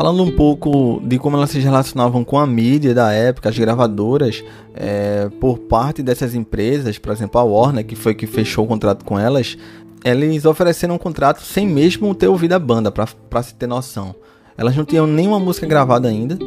Falando 0.06 0.22
um 0.22 0.32
pouco 0.32 1.02
de 1.04 1.18
como 1.18 1.36
elas 1.36 1.50
se 1.50 1.58
relacionavam 1.58 2.24
com 2.24 2.38
a 2.38 2.46
mídia 2.46 2.94
da 2.94 3.12
época, 3.12 3.50
as 3.50 3.58
gravadoras, 3.58 4.44
é, 4.76 5.32
por 5.40 5.58
parte 5.58 6.04
dessas 6.04 6.36
empresas, 6.36 7.00
por 7.00 7.12
exemplo, 7.12 7.42
a 7.42 7.44
Warner, 7.44 7.84
que 7.84 7.96
foi 7.96 8.14
que 8.14 8.28
fechou 8.28 8.66
o 8.66 8.68
contrato 8.68 9.04
com 9.04 9.18
elas, 9.18 9.58
eles 10.04 10.46
ofereceram 10.46 10.94
um 10.94 11.00
contrato 11.00 11.42
sem 11.42 11.68
mesmo 11.68 12.14
ter 12.14 12.28
ouvido 12.28 12.54
a 12.54 12.60
banda, 12.60 12.92
para 12.92 13.42
se 13.42 13.56
ter 13.56 13.66
noção. 13.66 14.14
Elas 14.56 14.76
não 14.76 14.86
tinham 14.86 15.08
nenhuma 15.08 15.40
música 15.40 15.66
gravada 15.66 16.08
ainda, 16.08 16.38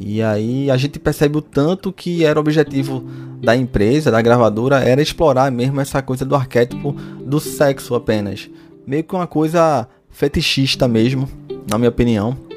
e 0.00 0.22
aí 0.22 0.70
a 0.70 0.76
gente 0.78 0.98
percebe 0.98 1.36
o 1.36 1.42
tanto 1.42 1.92
que 1.92 2.24
era 2.24 2.38
o 2.38 2.40
objetivo 2.40 3.04
da 3.42 3.54
empresa, 3.54 4.10
da 4.10 4.22
gravadora, 4.22 4.78
era 4.78 5.02
explorar 5.02 5.52
mesmo 5.52 5.78
essa 5.78 6.00
coisa 6.00 6.24
do 6.24 6.34
arquétipo 6.34 6.92
do 7.20 7.38
sexo 7.38 7.94
apenas. 7.94 8.48
Meio 8.86 9.04
que 9.04 9.14
uma 9.14 9.26
coisa 9.26 9.86
fetichista 10.08 10.88
mesmo, 10.88 11.28
na 11.68 11.76
minha 11.76 11.90
opinião 11.90 12.53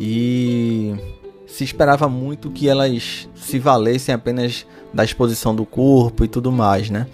e 0.00 0.94
se 1.46 1.62
esperava 1.62 2.08
muito 2.08 2.50
que 2.50 2.66
elas 2.66 3.28
se 3.34 3.58
valessem 3.58 4.14
apenas 4.14 4.66
da 4.94 5.04
exposição 5.04 5.54
do 5.54 5.66
corpo 5.66 6.24
e 6.24 6.28
tudo 6.28 6.50
mais, 6.50 6.88
né? 6.88 7.06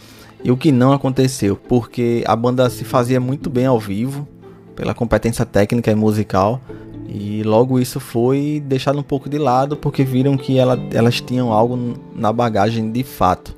E 0.45 0.50
o 0.52 0.57
que 0.57 0.71
não 0.71 0.93
aconteceu, 0.93 1.57
porque 1.57 2.23
a 2.26 2.37
banda 2.37 2.71
se 2.71 2.85
fazia 2.85 3.19
muito 3.19 3.50
bem 3.50 3.66
ao 3.66 3.81
vivo, 3.81 4.28
pela 4.76 4.95
competência 4.95 5.45
técnica 5.45 5.90
e 5.90 5.95
musical, 5.95 6.61
e 7.09 7.43
logo 7.43 7.81
isso 7.81 7.99
foi 7.99 8.62
deixado 8.64 8.99
um 8.99 9.02
pouco 9.02 9.28
de 9.28 9.38
lado 9.38 9.76
porque 9.76 10.05
viram 10.05 10.37
que 10.37 10.59
ela, 10.59 10.78
elas 10.93 11.21
tinham 11.21 11.52
algo 11.52 11.95
na 12.14 12.33
bagagem 12.33 12.93
de 12.93 13.02
fato. 13.02 13.57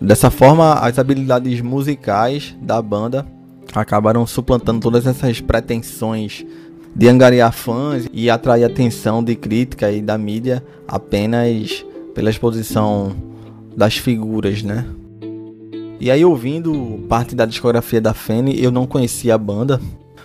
Dessa 0.00 0.30
forma, 0.30 0.74
as 0.74 0.98
habilidades 0.98 1.60
musicais 1.60 2.56
da 2.60 2.80
banda 2.80 3.26
acabaram 3.74 4.26
suplantando 4.26 4.80
todas 4.80 5.06
essas 5.06 5.40
pretensões 5.40 6.44
de 6.94 7.08
angariar 7.08 7.52
fãs 7.52 8.08
e 8.12 8.28
atrair 8.28 8.64
atenção 8.64 9.22
de 9.22 9.34
crítica 9.36 9.90
e 9.90 10.00
da 10.00 10.18
mídia 10.18 10.64
apenas 10.86 11.84
pela 12.14 12.30
exposição 12.30 13.14
das 13.76 13.96
figuras, 13.96 14.62
né? 14.62 14.84
E 16.00 16.10
aí 16.10 16.24
ouvindo 16.24 16.98
parte 17.08 17.34
da 17.34 17.44
discografia 17.44 18.00
da 18.00 18.14
Fanny, 18.14 18.62
eu 18.62 18.70
não 18.70 18.86
conhecia 18.86 19.34
a 19.34 19.38
banda. 19.38 19.80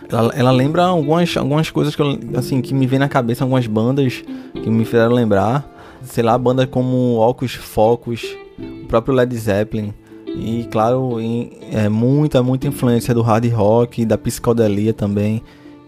Ela, 0.09 0.31
ela 0.35 0.51
lembra 0.51 0.83
algumas, 0.83 1.35
algumas 1.35 1.69
coisas 1.69 1.95
que, 1.95 2.01
eu, 2.01 2.17
assim, 2.35 2.61
que 2.61 2.73
me 2.73 2.87
vem 2.87 2.99
na 2.99 3.09
cabeça, 3.09 3.43
algumas 3.43 3.67
bandas 3.67 4.23
que 4.53 4.69
me 4.69 4.85
fizeram 4.85 5.13
lembrar. 5.13 5.69
Sei 6.03 6.23
lá, 6.23 6.37
bandas 6.37 6.67
como 6.69 7.17
Ocus 7.17 7.55
Focus, 7.55 8.23
o 8.57 8.87
próprio 8.87 9.13
Led 9.13 9.35
Zeppelin. 9.35 9.93
E 10.27 10.67
claro, 10.71 11.19
em, 11.19 11.51
é, 11.71 11.89
muita, 11.89 12.41
muita 12.41 12.67
influência 12.67 13.13
do 13.13 13.21
hard 13.21 13.45
rock, 13.51 14.05
da 14.05 14.17
psicodelia 14.17 14.93
também 14.93 15.41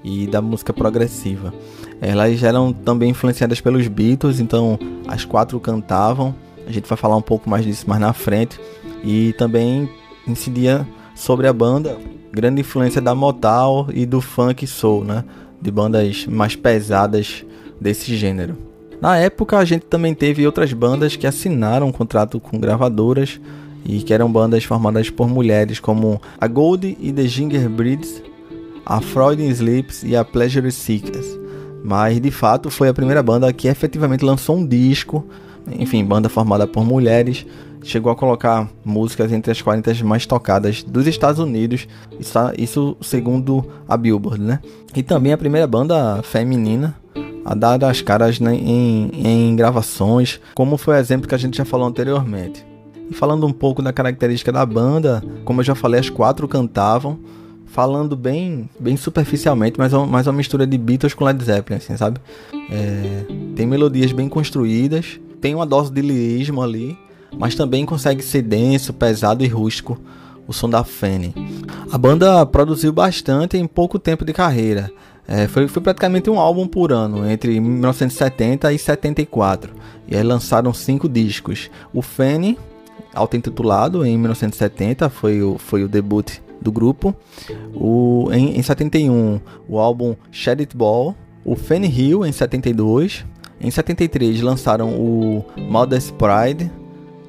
e 0.07 0.25
da 0.25 0.41
música 0.41 0.71
progressiva. 0.71 1.53
Elas 1.99 2.41
eram 2.41 2.71
também 2.71 3.09
influenciadas 3.09 3.59
pelos 3.59 3.87
Beatles, 3.89 4.39
então 4.39 4.79
as 5.05 5.25
quatro 5.25 5.59
cantavam. 5.59 6.33
A 6.65 6.71
gente 6.71 6.87
vai 6.87 6.97
falar 6.97 7.17
um 7.17 7.21
pouco 7.21 7.49
mais 7.49 7.65
disso 7.65 7.89
mais 7.89 7.99
na 7.99 8.13
frente. 8.13 8.59
E 9.03 9.33
também 9.33 9.89
incidia 10.25 10.87
sobre 11.13 11.47
a 11.47 11.53
banda 11.53 11.97
grande 12.31 12.61
influência 12.61 13.01
da 13.01 13.15
Motown 13.15 13.87
e 13.93 14.05
do 14.05 14.21
funk 14.21 14.65
soul, 14.65 15.03
né? 15.03 15.23
De 15.61 15.71
bandas 15.71 16.25
mais 16.27 16.55
pesadas 16.55 17.43
desse 17.81 18.15
gênero. 18.15 18.57
Na 19.01 19.17
época 19.17 19.57
a 19.57 19.65
gente 19.65 19.85
também 19.85 20.13
teve 20.13 20.45
outras 20.45 20.71
bandas 20.71 21.15
que 21.15 21.27
assinaram 21.27 21.87
um 21.87 21.91
contrato 21.91 22.39
com 22.39 22.59
gravadoras 22.59 23.39
e 23.85 24.01
que 24.01 24.13
eram 24.13 24.31
bandas 24.31 24.63
formadas 24.63 25.09
por 25.09 25.27
mulheres 25.27 25.79
como 25.79 26.21
a 26.39 26.47
Gold 26.47 26.97
e 26.99 27.11
The 27.11 27.27
Gingerbreads, 27.27 28.21
a 28.87 29.01
Freud 29.01 29.43
Sleeps 29.43 30.03
e 30.03 30.15
a 30.15 30.23
Pleasure 30.23 30.71
Seekers. 30.71 31.37
Mas 31.83 32.19
de 32.21 32.31
fato 32.31 32.69
foi 32.69 32.87
a 32.87 32.93
primeira 32.93 33.21
banda 33.21 33.51
que 33.51 33.67
efetivamente 33.67 34.23
lançou 34.23 34.57
um 34.57 34.65
disco, 34.65 35.25
enfim, 35.67 36.03
banda 36.05 36.29
formada 36.29 36.65
por 36.65 36.85
mulheres, 36.85 37.45
chegou 37.83 38.11
a 38.11 38.15
colocar 38.15 38.69
músicas 38.83 39.31
entre 39.31 39.51
as 39.51 39.61
40 39.61 40.03
mais 40.05 40.25
tocadas 40.25 40.83
dos 40.83 41.05
Estados 41.05 41.39
Unidos, 41.39 41.87
isso 42.57 42.97
segundo 43.01 43.65
a 43.87 43.97
Billboard, 43.97 44.41
né? 44.41 44.59
E 44.95 45.03
também 45.03 45.33
a 45.33 45.37
primeira 45.37 45.67
banda 45.67 46.21
feminina 46.23 46.95
a 47.43 47.53
dar 47.53 47.83
as 47.85 48.01
caras 48.01 48.39
né, 48.39 48.55
em, 48.55 49.09
em 49.13 49.55
gravações, 49.55 50.39
como 50.53 50.77
foi 50.77 50.95
o 50.95 50.97
exemplo 50.97 51.27
que 51.27 51.35
a 51.35 51.37
gente 51.37 51.57
já 51.57 51.65
falou 51.65 51.87
anteriormente. 51.87 52.65
E 53.09 53.13
falando 53.13 53.45
um 53.47 53.53
pouco 53.53 53.81
da 53.81 53.93
característica 53.93 54.51
da 54.51 54.65
banda, 54.65 55.23
como 55.45 55.61
eu 55.61 55.65
já 55.65 55.75
falei, 55.75 55.99
as 55.99 56.09
quatro 56.09 56.45
cantavam, 56.47 57.17
falando 57.67 58.15
bem, 58.15 58.69
bem 58.79 58.97
superficialmente, 58.97 59.77
mas 59.77 59.93
é 59.93 59.97
uma, 59.97 60.21
uma 60.21 60.33
mistura 60.33 60.65
de 60.65 60.77
Beatles 60.77 61.13
com 61.13 61.23
Led 61.23 61.43
Zeppelin, 61.43 61.77
assim, 61.77 61.95
sabe? 61.95 62.19
É, 62.71 63.25
tem 63.55 63.67
melodias 63.67 64.11
bem 64.11 64.27
construídas, 64.27 65.19
tem 65.39 65.53
uma 65.53 65.65
dose 65.65 65.91
de 65.91 66.01
lirismo 66.01 66.61
ali, 66.61 66.97
mas 67.37 67.55
também 67.55 67.85
consegue 67.85 68.23
ser 68.23 68.41
denso, 68.41 68.93
pesado 68.93 69.43
e 69.43 69.47
rústico 69.47 69.99
o 70.47 70.53
som 70.53 70.69
da 70.69 70.83
Fanny. 70.83 71.33
A 71.91 71.97
banda 71.97 72.45
produziu 72.45 72.93
bastante 72.93 73.57
em 73.57 73.67
pouco 73.67 73.99
tempo 73.99 74.23
de 74.23 74.31
carreira. 74.31 74.89
É, 75.27 75.45
foi, 75.45 75.67
foi, 75.67 75.83
praticamente 75.83 76.29
um 76.29 76.39
álbum 76.39 76.65
por 76.65 76.93
ano, 76.93 77.29
entre 77.29 77.59
1970 77.59 78.71
e 78.71 78.79
74. 78.79 79.73
E 80.07 80.15
aí 80.15 80.23
lançaram 80.23 80.73
cinco 80.73 81.09
discos. 81.09 81.69
O 81.93 82.01
Fanny, 82.01 82.57
auto-intitulado, 83.13 84.05
em 84.05 84.17
1970, 84.17 85.09
foi 85.09 85.41
o, 85.41 85.57
foi 85.57 85.83
o 85.83 85.89
debut 85.89 86.39
do 86.61 86.71
grupo. 86.71 87.15
O, 87.73 88.29
em, 88.31 88.57
em 88.57 88.61
71, 88.61 89.39
o 89.67 89.79
álbum 89.79 90.15
Shed 90.31 90.61
It 90.61 90.75
Ball. 90.75 91.15
O 91.45 91.55
Fanny 91.55 91.87
Hill, 91.87 92.25
em 92.25 92.31
72. 92.31 93.25
Em 93.59 93.71
73, 93.71 94.41
lançaram 94.41 94.89
o 94.89 95.45
Modest 95.57 96.13
Pride. 96.13 96.69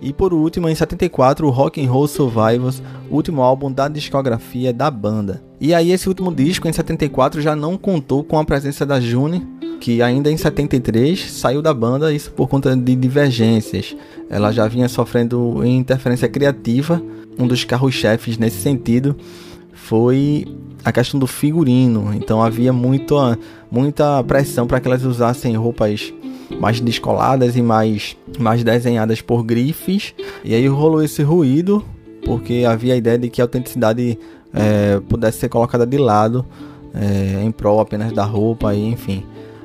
E 0.00 0.12
por 0.12 0.32
último, 0.32 0.68
em 0.68 0.74
74, 0.74 1.46
o 1.46 1.50
Rock 1.50 1.84
and 1.84 1.90
Roll 1.90 2.06
Survivors, 2.06 2.82
último 3.10 3.42
álbum 3.42 3.70
da 3.72 3.88
discografia 3.88 4.72
da 4.72 4.90
banda. 4.90 5.42
E 5.60 5.74
aí 5.74 5.90
esse 5.90 6.08
último 6.08 6.32
disco, 6.32 6.68
em 6.68 6.72
74, 6.72 7.40
já 7.40 7.56
não 7.56 7.76
contou 7.76 8.22
com 8.22 8.38
a 8.38 8.44
presença 8.44 8.86
da 8.86 9.00
June, 9.00 9.46
que 9.80 10.00
ainda 10.00 10.30
em 10.30 10.36
73 10.36 11.32
saiu 11.32 11.60
da 11.60 11.74
banda, 11.74 12.12
isso 12.12 12.30
por 12.32 12.48
conta 12.48 12.76
de 12.76 12.94
divergências. 12.94 13.96
Ela 14.30 14.52
já 14.52 14.68
vinha 14.68 14.88
sofrendo 14.88 15.64
interferência 15.64 16.28
criativa 16.28 17.02
um 17.38 17.46
dos 17.46 17.64
carros-chefes 17.64 18.36
nesse 18.36 18.60
sentido 18.60 19.16
foi 19.72 20.44
a 20.84 20.90
questão 20.90 21.20
do 21.20 21.26
figurino. 21.26 22.12
Então 22.12 22.42
havia 22.42 22.72
muito, 22.72 23.16
muita 23.70 24.22
pressão 24.24 24.66
para 24.66 24.80
que 24.80 24.88
elas 24.88 25.04
usassem 25.04 25.56
roupas 25.56 26.12
mais 26.60 26.80
descoladas 26.80 27.56
e 27.56 27.62
mais, 27.62 28.16
mais 28.38 28.64
desenhadas 28.64 29.20
por 29.20 29.42
grifes. 29.42 30.14
E 30.44 30.54
aí 30.54 30.66
rolou 30.66 31.02
esse 31.02 31.22
ruído, 31.22 31.84
porque 32.24 32.64
havia 32.66 32.94
a 32.94 32.96
ideia 32.96 33.18
de 33.18 33.28
que 33.28 33.40
a 33.40 33.44
autenticidade 33.44 34.18
é, 34.52 35.00
pudesse 35.08 35.38
ser 35.38 35.48
colocada 35.48 35.86
de 35.86 35.98
lado 35.98 36.44
é, 36.94 37.42
em 37.42 37.50
prol 37.50 37.80
apenas 37.80 38.12
da 38.12 38.24
roupa 38.24 38.74
e 38.74 38.86
enfim, 38.86 39.24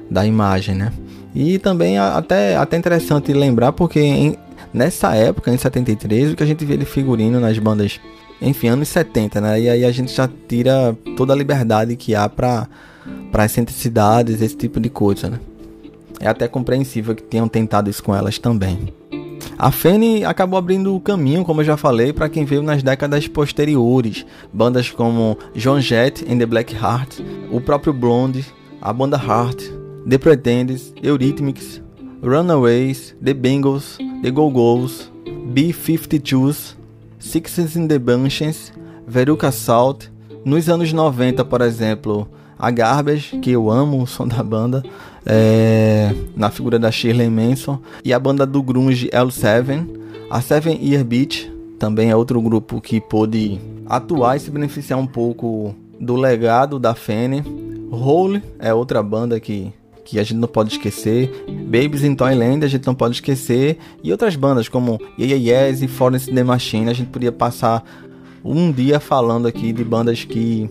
da 0.10 0.26
imagem, 0.26 0.76
né? 0.76 0.92
E 1.36 1.58
também 1.58 1.98
até, 1.98 2.56
até 2.56 2.78
interessante 2.78 3.34
lembrar, 3.34 3.72
porque 3.72 4.00
em, 4.00 4.38
nessa 4.74 5.16
época, 5.16 5.52
em 5.52 5.58
73, 5.58 6.34
o 6.34 6.36
que 6.36 6.44
a 6.44 6.46
gente 6.46 6.64
vê 6.64 6.78
de 6.78 6.86
figurino 6.86 7.40
nas 7.40 7.58
bandas, 7.58 8.00
enfim, 8.40 8.68
anos 8.68 8.88
70, 8.90 9.42
né? 9.42 9.62
E 9.62 9.70
aí 9.70 9.86
a 9.86 9.92
gente 9.92 10.14
já 10.14 10.30
tira 10.48 10.96
toda 11.18 11.34
a 11.34 11.36
liberdade 11.36 11.96
que 11.96 12.14
há 12.14 12.30
para 12.30 12.68
para 13.32 13.46
excentricidades, 13.46 14.42
esse 14.42 14.56
tipo 14.56 14.80
de 14.80 14.90
coisa, 14.90 15.30
né? 15.30 15.40
É 16.24 16.30
até 16.30 16.48
compreensível 16.48 17.14
que 17.14 17.22
tenham 17.22 17.50
tentado 17.50 17.90
isso 17.90 18.02
com 18.02 18.16
elas 18.16 18.40
também. 18.40 18.94
A 19.58 19.72
Fanny 19.72 20.24
acabou 20.24 20.58
abrindo 20.58 20.96
o 20.96 21.02
caminho, 21.02 21.44
como 21.44 21.60
eu 21.60 21.66
já 21.66 21.76
falei, 21.76 22.14
para 22.14 22.30
quem 22.30 22.46
veio 22.46 22.64
nas 22.64 22.82
décadas 22.82 23.28
posteriores. 23.28 24.26
Bandas 24.54 24.90
como 24.90 25.38
John 25.54 25.82
Jett 25.82 26.24
and 26.24 26.38
the 26.38 26.46
Black 26.46 26.74
Heart, 26.74 27.20
o 27.52 27.60
próprio 27.60 27.92
Blonde, 27.92 28.46
a 28.82 28.94
banda 28.94 29.18
Heart, 29.18 29.64
The 30.10 30.18
Pretenders, 30.18 30.94
Eurythmics, 31.04 31.82
Runaways, 32.22 33.14
The 33.22 33.34
Bengals, 33.34 33.98
The 34.22 34.32
Go-Go's, 34.32 35.12
B-52s, 35.48 36.78
Sixes 37.20 37.76
in 37.76 37.90
the 37.90 38.00
Bunches, 38.00 38.72
Veruca 39.06 39.52
Salt. 39.52 40.06
Nos 40.46 40.70
anos 40.70 40.94
90, 40.94 41.44
por 41.44 41.60
exemplo, 41.60 42.30
a 42.58 42.72
Garbage, 42.72 43.40
que 43.40 43.52
eu 43.52 43.70
amo 43.70 44.02
o 44.02 44.08
som 44.08 44.26
da 44.26 44.42
banda, 44.42 44.82
é, 45.26 46.14
na 46.36 46.50
figura 46.50 46.78
da 46.78 46.92
Shirley 46.92 47.30
Manson, 47.30 47.80
e 48.04 48.14
a 48.14 48.20
banda 48.20 48.46
do 48.46 48.62
grunge 48.62 49.10
L7, 49.10 49.88
a 50.30 50.42
Seven 50.42 50.80
Year 50.84 51.04
Beach, 51.04 51.52
também 51.80 52.10
é 52.10 52.16
outro 52.16 52.42
grupo 52.42 52.80
que 52.80 53.02
pôde 53.02 53.60
atuar 53.86 54.38
e 54.38 54.40
se 54.40 54.50
beneficiar 54.50 55.00
um 55.00 55.08
pouco 55.08 55.76
do 56.00 56.16
legado 56.16 56.80
da 56.80 56.96
Fanny. 56.96 57.44
Hole 57.92 58.42
é 58.60 58.74
outra 58.74 59.04
banda 59.04 59.40
que 59.40 59.72
que 60.06 60.20
a 60.20 60.24
gente 60.24 60.38
não 60.38 60.48
pode 60.48 60.74
esquecer, 60.74 61.32
Babies 61.48 62.04
in 62.04 62.14
Toyland 62.14 62.66
a 62.66 62.68
gente 62.68 62.86
não 62.86 62.94
pode 62.94 63.16
esquecer, 63.16 63.78
e 64.04 64.12
outras 64.12 64.36
bandas 64.36 64.68
como 64.68 65.00
Yeah 65.18 65.36
Yeah 65.36 65.68
Yes 65.68 65.82
e 65.82 65.88
Florence 65.88 66.30
The 66.30 66.44
Machine, 66.44 66.90
a 66.90 66.94
gente 66.94 67.08
podia 67.08 67.32
passar 67.32 67.84
um 68.44 68.72
dia 68.72 69.00
falando 69.00 69.48
aqui 69.48 69.72
de 69.72 69.84
bandas 69.84 70.26
que, 70.26 70.70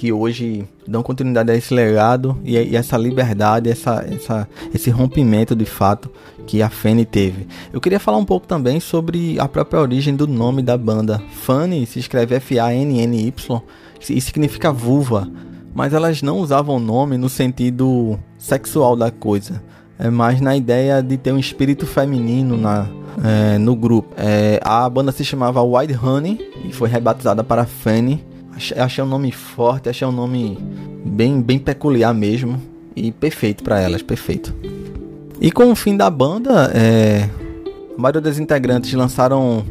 que 0.00 0.14
hoje 0.14 0.66
dão 0.88 1.02
continuidade 1.02 1.52
a 1.52 1.54
esse 1.54 1.74
legado 1.74 2.40
e, 2.42 2.56
e 2.56 2.74
essa 2.74 2.96
liberdade, 2.96 3.68
essa, 3.68 4.02
essa, 4.10 4.48
esse 4.72 4.88
rompimento 4.88 5.54
de 5.54 5.66
fato 5.66 6.10
que 6.46 6.62
a 6.62 6.70
Fanny 6.70 7.04
teve. 7.04 7.46
Eu 7.70 7.82
queria 7.82 8.00
falar 8.00 8.16
um 8.16 8.24
pouco 8.24 8.46
também 8.46 8.80
sobre 8.80 9.38
a 9.38 9.46
própria 9.46 9.78
origem 9.78 10.16
do 10.16 10.26
nome 10.26 10.62
da 10.62 10.78
banda. 10.78 11.20
Fanny 11.42 11.84
se 11.84 11.98
escreve 11.98 12.34
F-A-N-N-Y 12.36 13.62
e 14.08 14.20
significa 14.22 14.72
vulva 14.72 15.30
mas 15.74 15.92
elas 15.92 16.20
não 16.20 16.38
usavam 16.38 16.76
o 16.76 16.80
nome 16.80 17.16
no 17.16 17.28
sentido 17.28 18.18
sexual 18.38 18.96
da 18.96 19.10
coisa. 19.10 19.62
É 19.98 20.08
mais 20.08 20.40
na 20.40 20.56
ideia 20.56 21.02
de 21.02 21.16
ter 21.16 21.30
um 21.30 21.38
espírito 21.38 21.86
feminino 21.86 22.56
na, 22.56 22.88
é, 23.22 23.58
no 23.58 23.76
grupo. 23.76 24.14
É, 24.16 24.58
a 24.64 24.88
banda 24.88 25.12
se 25.12 25.24
chamava 25.24 25.62
White 25.62 25.94
Honey 25.94 26.50
e 26.64 26.72
foi 26.72 26.88
rebatizada 26.88 27.44
para 27.44 27.66
Fanny. 27.66 28.24
Achei, 28.76 29.02
um 29.02 29.06
nome 29.06 29.32
forte, 29.32 29.88
achei 29.88 30.06
um 30.06 30.12
nome 30.12 30.58
bem, 31.04 31.40
bem 31.40 31.58
peculiar 31.58 32.12
mesmo. 32.14 32.60
E 32.94 33.12
perfeito 33.12 33.62
para 33.62 33.80
elas, 33.80 34.02
perfeito. 34.02 34.54
E 35.40 35.50
com 35.50 35.70
o 35.70 35.76
fim 35.76 35.96
da 35.96 36.10
banda, 36.10 36.70
é, 36.74 37.28
a 37.96 38.00
maioria 38.00 38.20
dos 38.20 38.38
integrantes 38.38 38.92
lançaram 38.92 39.64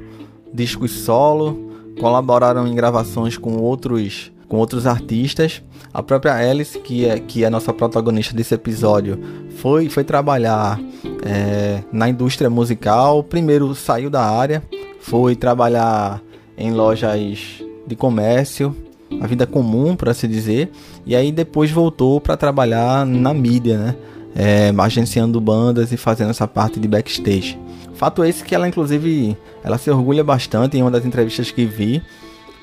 discos 0.53 0.91
solo, 0.91 1.69
colaboraram 1.99 2.65
em 2.65 2.73
gravações 2.73 3.37
com 3.37 3.57
outros, 3.57 4.31
com 4.47 4.57
outros 4.57 4.87
artistas. 4.87 5.61
A 5.93 6.01
própria 6.01 6.33
Alice, 6.33 6.79
que 6.79 7.05
é, 7.05 7.19
que 7.19 7.43
é 7.43 7.47
a 7.47 7.49
nossa 7.49 7.73
protagonista 7.73 8.33
desse 8.33 8.55
episódio, 8.55 9.19
foi, 9.57 9.89
foi 9.89 10.03
trabalhar 10.03 10.79
é, 11.23 11.83
na 11.91 12.09
indústria 12.09 12.49
musical. 12.49 13.23
Primeiro 13.23 13.75
saiu 13.75 14.09
da 14.09 14.23
área, 14.23 14.63
foi 15.01 15.35
trabalhar 15.35 16.21
em 16.57 16.71
lojas 16.71 17.61
de 17.89 17.95
comércio, 17.95 18.75
a 19.19 19.27
vida 19.27 19.45
comum, 19.47 19.95
por 19.95 20.09
assim 20.09 20.27
dizer, 20.27 20.71
e 21.05 21.15
aí 21.15 21.31
depois 21.31 21.71
voltou 21.71 22.21
para 22.21 22.37
trabalhar 22.37 23.05
na 23.05 23.33
mídia, 23.33 23.77
né? 23.77 23.95
É, 24.35 24.71
agenciando 24.77 25.41
bandas 25.41 25.91
e 25.91 25.97
fazendo 25.97 26.29
essa 26.29 26.47
parte 26.47 26.79
de 26.79 26.87
backstage. 26.87 27.57
Fato 27.95 28.23
esse 28.23 28.43
que 28.43 28.53
ela, 28.53 28.67
inclusive, 28.67 29.35
ela 29.63 29.77
se 29.77 29.89
orgulha 29.89 30.23
bastante 30.23 30.77
em 30.77 30.81
uma 30.83 30.91
das 30.91 31.03
entrevistas 31.03 31.49
que 31.49 31.65
vi 31.65 32.01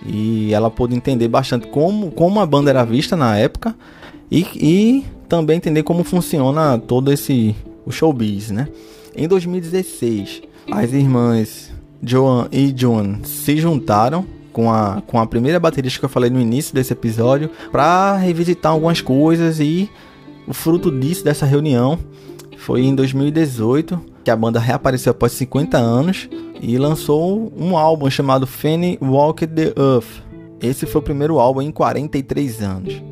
e 0.07 0.55
ela 0.55 0.71
pôde 0.71 0.95
entender 0.95 1.27
bastante 1.27 1.67
como, 1.67 2.13
como 2.13 2.41
a 2.41 2.47
banda 2.47 2.71
era 2.71 2.85
vista 2.85 3.17
na 3.17 3.37
época 3.37 3.75
e, 4.31 4.47
e 4.55 5.05
também 5.29 5.57
entender 5.57 5.83
como 5.83 6.05
funciona 6.05 6.79
todo 6.79 7.13
esse 7.13 7.55
o 7.85 7.91
showbiz, 7.91 8.51
né? 8.51 8.69
Em 9.15 9.27
2016, 9.27 10.43
as 10.71 10.93
irmãs 10.93 11.73
Joan 12.03 12.49
e 12.53 12.73
Joan 12.77 13.21
se 13.25 13.57
juntaram 13.57 14.25
com 14.57 14.73
a, 14.73 15.03
com 15.07 15.21
a 15.21 15.27
primeira 15.27 15.61
baterista 15.61 15.99
que 15.99 16.07
eu 16.07 16.09
falei 16.09 16.31
no 16.31 16.41
início 16.41 16.75
desse 16.75 16.91
episódio 16.91 17.51
para 17.71 18.17
revisitar 18.17 18.73
algumas 18.73 19.03
coisas 19.03 19.61
e 19.61 19.91
o 20.49 20.55
fruto 20.55 20.91
disso, 20.91 21.23
dessa 21.23 21.45
reunião, 21.45 21.99
foi 22.57 22.81
em 22.81 22.95
2018 22.95 24.01
que 24.25 24.31
a 24.31 24.35
banda 24.35 24.59
reapareceu 24.59 25.11
após 25.11 25.33
50 25.33 25.77
anos 25.77 26.27
e 26.59 26.79
lançou 26.79 27.53
um 27.55 27.77
álbum 27.77 28.09
chamado 28.09 28.47
Fanny 28.47 28.99
Walk 29.03 29.47
the 29.47 29.75
Earth. 29.77 30.25
Esse 30.59 30.87
foi 30.87 31.03
o 31.03 31.05
primeiro 31.05 31.39
álbum 31.39 31.61
em 31.61 31.71
43 31.71 32.63
anos. 32.63 33.03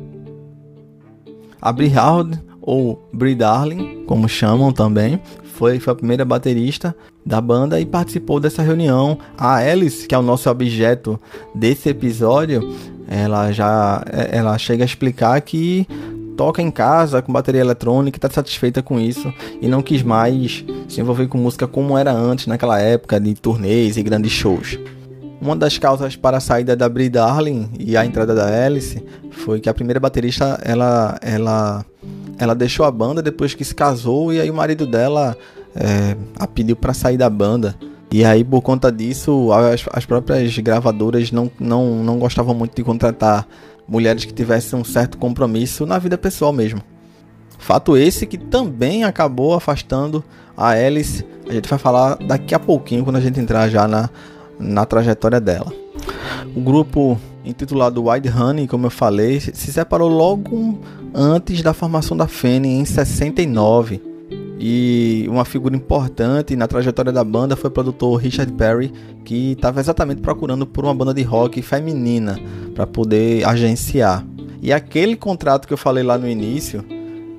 A 1.61 1.71
Brie 1.71 1.89
Hard, 1.89 2.39
ou 2.59 3.07
Brie 3.13 3.35
Darling, 3.35 4.03
como 4.07 4.27
chamam 4.27 4.71
também, 4.71 5.21
foi, 5.55 5.79
foi 5.79 5.93
a 5.93 5.95
primeira 5.95 6.25
baterista 6.25 6.93
da 7.25 7.39
banda 7.39 7.79
e 7.79 7.85
participou 7.85 8.39
dessa 8.39 8.61
reunião. 8.61 9.17
A 9.37 9.55
Alice, 9.55 10.05
que 10.05 10.13
é 10.13 10.17
o 10.17 10.21
nosso 10.21 10.49
objeto 10.49 11.19
desse 11.53 11.89
episódio, 11.89 12.75
ela 13.07 13.51
já 13.51 14.03
ela 14.31 14.57
chega 14.57 14.83
a 14.83 14.85
explicar 14.85 15.39
que 15.41 15.87
toca 16.35 16.61
em 16.61 16.69
casa 16.69 17.21
com 17.21 17.31
bateria 17.31 17.61
eletrônica, 17.61 18.17
está 18.17 18.29
satisfeita 18.29 18.83
com 18.83 18.99
isso 18.99 19.33
e 19.61 19.67
não 19.69 19.81
quis 19.81 20.03
mais 20.03 20.65
se 20.89 20.99
envolver 20.99 21.27
com 21.27 21.37
música 21.37 21.65
como 21.65 21.97
era 21.97 22.11
antes, 22.11 22.47
naquela 22.47 22.79
época 22.79 23.17
de 23.17 23.33
turnês 23.33 23.95
e 23.95 24.03
grandes 24.03 24.33
shows. 24.33 24.77
Uma 25.41 25.55
das 25.55 25.77
causas 25.77 26.15
para 26.15 26.37
a 26.37 26.41
saída 26.41 26.75
da 26.75 26.89
Brie 26.89 27.09
Darling 27.09 27.69
e 27.79 27.95
a 27.95 28.05
entrada 28.05 28.35
da 28.35 28.65
Alice 28.65 29.01
foi 29.31 29.61
que 29.61 29.69
a 29.69 29.73
primeira 29.73 29.99
baterista 29.99 30.59
ela, 30.63 31.17
ela, 31.21 31.85
ela 32.37 32.55
deixou 32.55 32.85
a 32.85 32.91
banda 32.91 33.21
depois 33.21 33.53
que 33.53 33.63
se 33.63 33.73
casou 33.73 34.33
e 34.33 34.39
aí 34.39 34.49
o 34.49 34.53
marido 34.53 34.85
dela 34.85 35.37
é, 35.75 36.15
a 36.37 36.47
pediu 36.47 36.75
para 36.75 36.93
sair 36.93 37.17
da 37.17 37.29
banda. 37.29 37.75
E 38.11 38.23
aí, 38.23 38.43
por 38.43 38.61
conta 38.61 38.91
disso, 38.91 39.51
as, 39.51 39.85
as 39.91 40.05
próprias 40.05 40.57
gravadoras 40.59 41.31
não, 41.31 41.51
não, 41.59 42.03
não 42.03 42.19
gostavam 42.19 42.55
muito 42.55 42.75
de 42.75 42.83
contratar 42.83 43.47
mulheres 43.87 44.25
que 44.25 44.33
tivessem 44.33 44.79
um 44.79 44.83
certo 44.83 45.17
compromisso 45.17 45.85
na 45.85 45.99
vida 45.99 46.17
pessoal 46.17 46.53
mesmo. 46.53 46.81
Fato 47.57 47.97
esse 47.97 48.25
que 48.25 48.37
também 48.37 49.03
acabou 49.03 49.53
afastando 49.53 50.23
a 50.55 50.69
Alice. 50.69 51.25
A 51.49 51.53
gente 51.53 51.69
vai 51.69 51.79
falar 51.79 52.15
daqui 52.15 52.53
a 52.55 52.59
pouquinho 52.59 53.03
quando 53.03 53.17
a 53.17 53.21
gente 53.21 53.39
entrar 53.39 53.67
já 53.69 53.87
na, 53.87 54.09
na 54.59 54.85
trajetória 54.85 55.39
dela. 55.39 55.71
O 56.55 56.61
grupo 56.61 57.19
intitulado 57.45 58.09
White 58.09 58.29
Honey, 58.29 58.67
como 58.67 58.87
eu 58.87 58.91
falei, 58.91 59.39
se 59.39 59.71
separou 59.71 60.09
logo 60.09 60.79
antes 61.13 61.61
da 61.61 61.73
formação 61.73 62.17
da 62.17 62.27
Fanny 62.27 62.69
em 62.69 62.85
69 62.85 64.15
e 64.59 65.25
uma 65.29 65.43
figura 65.43 65.75
importante 65.75 66.55
na 66.55 66.67
trajetória 66.67 67.11
da 67.11 67.23
banda 67.23 67.55
foi 67.55 67.69
o 67.69 67.73
produtor 67.73 68.19
Richard 68.21 68.51
Perry, 68.53 68.91
que 69.23 69.51
estava 69.51 69.79
exatamente 69.79 70.21
procurando 70.21 70.65
por 70.65 70.85
uma 70.85 70.95
banda 70.95 71.13
de 71.13 71.23
rock 71.23 71.61
feminina 71.61 72.39
para 72.73 72.87
poder 72.87 73.45
agenciar. 73.45 74.25
E 74.61 74.71
aquele 74.71 75.15
contrato 75.15 75.67
que 75.67 75.73
eu 75.73 75.77
falei 75.77 76.03
lá 76.03 76.17
no 76.17 76.27
início 76.27 76.83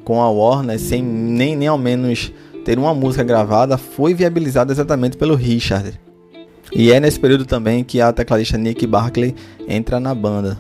com 0.05 0.23
a 0.23 0.31
Warner, 0.31 0.79
sem 0.79 1.03
nem, 1.03 1.57
nem 1.57 1.69
ao 1.69 1.79
menos 1.79 2.33
ter 2.65 2.79
uma 2.79 2.95
música 2.95 3.25
gravada, 3.25 3.77
foi 3.77 4.15
viabilizado 4.15 4.73
exatamente 4.73 5.17
pelo 5.17 5.35
Richard. 5.35 5.99
E 6.73 6.93
é 6.93 7.01
nesse 7.01 7.19
período 7.19 7.45
também 7.45 7.85
que 7.85 8.01
a 8.01 8.13
tecladista 8.13 8.59
Nick 8.59 8.87
Barkley 8.87 9.35
entra 9.69 10.01
na 10.01 10.15
banda. 10.15 10.59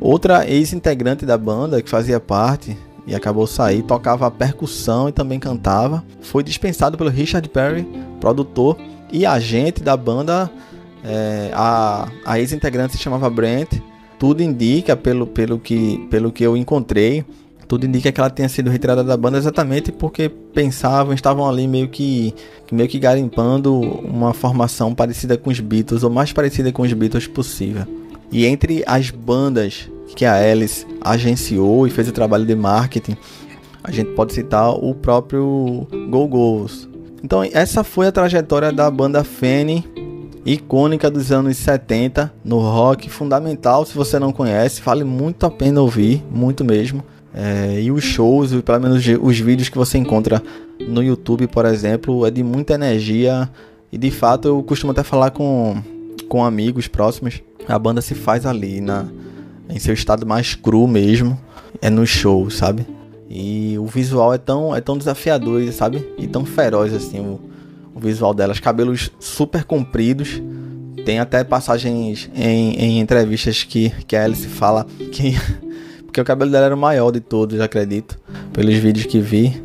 Outra 0.00 0.48
ex-integrante 0.48 1.26
da 1.26 1.36
banda 1.36 1.82
que 1.82 1.90
fazia 1.90 2.20
parte 2.20 2.76
e 3.06 3.14
acabou 3.14 3.46
sair, 3.46 3.82
tocava 3.82 4.30
percussão 4.30 5.08
e 5.08 5.12
também 5.12 5.40
cantava. 5.40 6.04
Foi 6.20 6.42
dispensado 6.42 6.96
pelo 6.96 7.10
Richard 7.10 7.48
Perry, 7.48 7.88
produtor 8.20 8.76
e 9.10 9.24
agente 9.26 9.82
da 9.82 9.96
banda. 9.96 10.50
É, 11.02 11.50
a 11.54 12.08
a 12.24 12.38
ex-integrante 12.38 12.96
se 12.96 13.02
chamava 13.02 13.28
Brent. 13.30 13.80
Tudo 14.18 14.42
indica, 14.42 14.96
pelo, 14.96 15.26
pelo, 15.26 15.58
que, 15.58 16.06
pelo 16.10 16.32
que 16.32 16.44
eu 16.44 16.56
encontrei, 16.56 17.24
tudo 17.68 17.84
indica 17.84 18.10
que 18.10 18.18
ela 18.18 18.30
tenha 18.30 18.48
sido 18.48 18.70
retirada 18.70 19.04
da 19.04 19.16
banda 19.16 19.36
exatamente 19.36 19.92
porque 19.92 20.28
pensavam, 20.28 21.12
estavam 21.12 21.46
ali 21.46 21.68
meio 21.68 21.88
que, 21.88 22.34
meio 22.72 22.88
que 22.88 22.98
garimpando 22.98 23.78
uma 23.78 24.32
formação 24.32 24.94
parecida 24.94 25.36
com 25.36 25.50
os 25.50 25.60
Beatles, 25.60 26.02
ou 26.02 26.10
mais 26.10 26.32
parecida 26.32 26.72
com 26.72 26.82
os 26.82 26.92
Beatles 26.94 27.26
possível. 27.26 27.84
E 28.32 28.46
entre 28.46 28.82
as 28.86 29.10
bandas 29.10 29.88
que 30.16 30.24
a 30.24 30.34
Alice 30.34 30.86
agenciou 31.02 31.86
e 31.86 31.90
fez 31.90 32.08
o 32.08 32.12
trabalho 32.12 32.46
de 32.46 32.56
marketing, 32.56 33.16
a 33.84 33.90
gente 33.90 34.12
pode 34.12 34.32
citar 34.32 34.70
o 34.70 34.94
próprio 34.94 35.86
Go 36.10 36.26
Go's. 36.26 36.88
Então 37.22 37.42
essa 37.52 37.84
foi 37.84 38.06
a 38.06 38.12
trajetória 38.12 38.72
da 38.72 38.90
banda 38.90 39.22
Fanny, 39.22 39.84
icônica 40.46 41.10
dos 41.10 41.30
anos 41.30 41.58
70 41.58 42.32
no 42.42 42.58
rock, 42.58 43.10
fundamental 43.10 43.84
se 43.84 43.94
você 43.94 44.18
não 44.18 44.32
conhece, 44.32 44.80
vale 44.80 45.04
muito 45.04 45.44
a 45.44 45.50
pena 45.50 45.82
ouvir, 45.82 46.24
muito 46.30 46.64
mesmo. 46.64 47.04
É, 47.34 47.80
e 47.80 47.90
os 47.90 48.04
shows, 48.04 48.52
pelo 48.62 48.80
menos 48.80 49.04
os 49.20 49.38
vídeos 49.38 49.68
que 49.68 49.76
você 49.76 49.98
encontra 49.98 50.42
no 50.80 51.02
YouTube, 51.02 51.46
por 51.46 51.66
exemplo, 51.66 52.26
é 52.26 52.30
de 52.30 52.42
muita 52.42 52.74
energia. 52.74 53.48
E 53.92 53.98
de 53.98 54.10
fato 54.10 54.48
eu 54.48 54.62
costumo 54.62 54.92
até 54.92 55.02
falar 55.02 55.30
com, 55.30 55.82
com 56.28 56.44
amigos 56.44 56.88
próximos. 56.88 57.42
A 57.66 57.78
banda 57.78 58.00
se 58.00 58.14
faz 58.14 58.46
ali 58.46 58.80
na, 58.80 59.06
em 59.68 59.78
seu 59.78 59.94
estado 59.94 60.26
mais 60.26 60.54
cru 60.54 60.86
mesmo. 60.86 61.38
É 61.80 61.90
no 61.90 62.06
show, 62.06 62.50
sabe? 62.50 62.86
E 63.28 63.76
o 63.78 63.86
visual 63.86 64.32
é 64.32 64.38
tão, 64.38 64.74
é 64.74 64.80
tão 64.80 64.96
desafiador, 64.96 65.62
sabe? 65.72 66.06
E 66.16 66.26
tão 66.26 66.44
feroz 66.44 66.94
assim 66.94 67.20
o, 67.20 67.40
o 67.94 68.00
visual 68.00 68.32
delas. 68.32 68.58
Cabelos 68.58 69.10
super 69.20 69.64
compridos. 69.64 70.42
Tem 71.04 71.18
até 71.18 71.44
passagens 71.44 72.28
em, 72.34 72.74
em 72.74 73.00
entrevistas 73.00 73.64
que, 73.64 73.90
que 74.06 74.16
a 74.16 74.24
Alice 74.24 74.46
fala 74.46 74.86
que 75.12 75.34
porque 76.08 76.22
o 76.22 76.24
cabelo 76.24 76.50
dela 76.50 76.64
era 76.64 76.74
o 76.74 76.78
maior 76.78 77.10
de 77.10 77.20
todos, 77.20 77.60
acredito. 77.60 78.18
Pelos 78.54 78.74
vídeos 78.76 79.04
que 79.04 79.20
vi. 79.20 79.62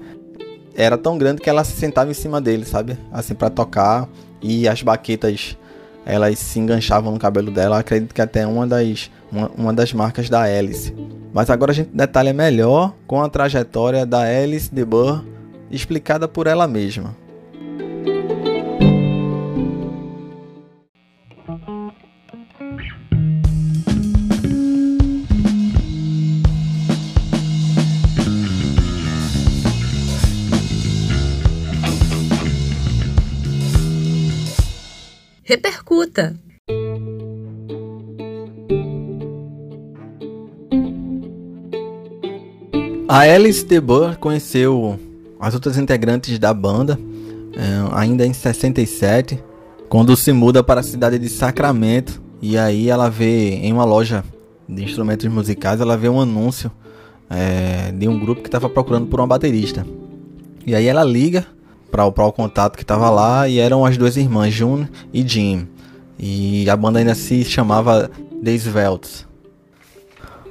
Era 0.76 0.98
tão 0.98 1.18
grande 1.18 1.42
que 1.42 1.50
ela 1.50 1.64
se 1.64 1.72
sentava 1.72 2.12
em 2.12 2.14
cima 2.14 2.42
dele, 2.42 2.66
sabe? 2.66 2.98
Assim, 3.14 3.34
para 3.34 3.50
tocar. 3.50 4.10
E 4.42 4.68
as 4.68 4.84
baquetas, 4.84 5.58
elas 6.06 6.38
se 6.38 6.60
enganchavam 6.60 7.14
no 7.14 7.18
cabelo 7.20 7.50
dela. 7.50 7.80
acredito 7.80 8.14
que 8.14 8.22
até 8.22 8.46
uma 8.46 8.68
das, 8.68 9.10
uma, 9.32 9.52
uma 9.58 9.74
das 9.74 9.94
marcas 9.94 10.30
da 10.30 10.42
Alice. 10.42 10.94
Mas 11.34 11.50
agora 11.50 11.72
a 11.72 11.76
gente 11.76 11.92
detalha 11.94 12.34
melhor 12.34 12.94
com 13.08 13.22
a 13.22 13.30
trajetória 13.30 14.06
da 14.06 14.24
Alice 14.24 14.70
de 14.70 14.84
Burr 14.84 15.24
explicada 15.72 16.28
por 16.28 16.46
ela 16.46 16.68
mesma. 16.68 17.16
Repercuta! 35.54 36.36
A 43.08 43.20
Alice 43.20 43.64
DeBurr 43.64 44.18
conheceu 44.18 45.00
as 45.40 45.54
outras 45.54 45.78
integrantes 45.78 46.40
da 46.40 46.52
banda 46.56 47.00
é, 47.54 47.96
ainda 47.96 48.26
em 48.26 48.34
67, 48.34 49.44
quando 49.88 50.18
se 50.18 50.34
muda 50.34 50.64
para 50.64 50.80
a 50.80 50.84
cidade 50.84 51.20
de 51.20 51.30
Sacramento. 51.30 52.20
E 52.42 52.58
aí 52.58 52.90
ela 52.90 53.08
vê 53.08 53.50
em 53.50 53.72
uma 53.72 53.86
loja 53.86 54.24
de 54.68 54.84
instrumentos 54.84 55.28
musicais, 55.28 55.80
ela 55.80 55.96
vê 55.96 56.10
um 56.10 56.20
anúncio 56.20 56.72
é, 57.30 57.92
de 57.92 58.08
um 58.08 58.20
grupo 58.20 58.42
que 58.42 58.48
estava 58.48 58.68
procurando 58.68 59.06
por 59.06 59.20
uma 59.20 59.28
baterista. 59.28 59.86
E 60.66 60.74
aí 60.74 60.88
ela 60.88 61.04
liga 61.04 61.46
para 61.94 62.26
o 62.26 62.32
contato 62.32 62.76
que 62.76 62.82
estava 62.82 63.08
lá 63.12 63.48
e 63.48 63.60
eram 63.60 63.86
as 63.86 63.96
duas 63.96 64.18
irmãs, 64.18 64.52
June 64.52 64.90
e 65.14 65.22
Jim. 65.22 65.68
E 66.18 66.68
a 66.68 66.76
banda 66.76 66.98
ainda 66.98 67.14
se 67.14 67.46
chamava 67.46 68.10
The 68.44 68.52
Svelts. 68.52 69.28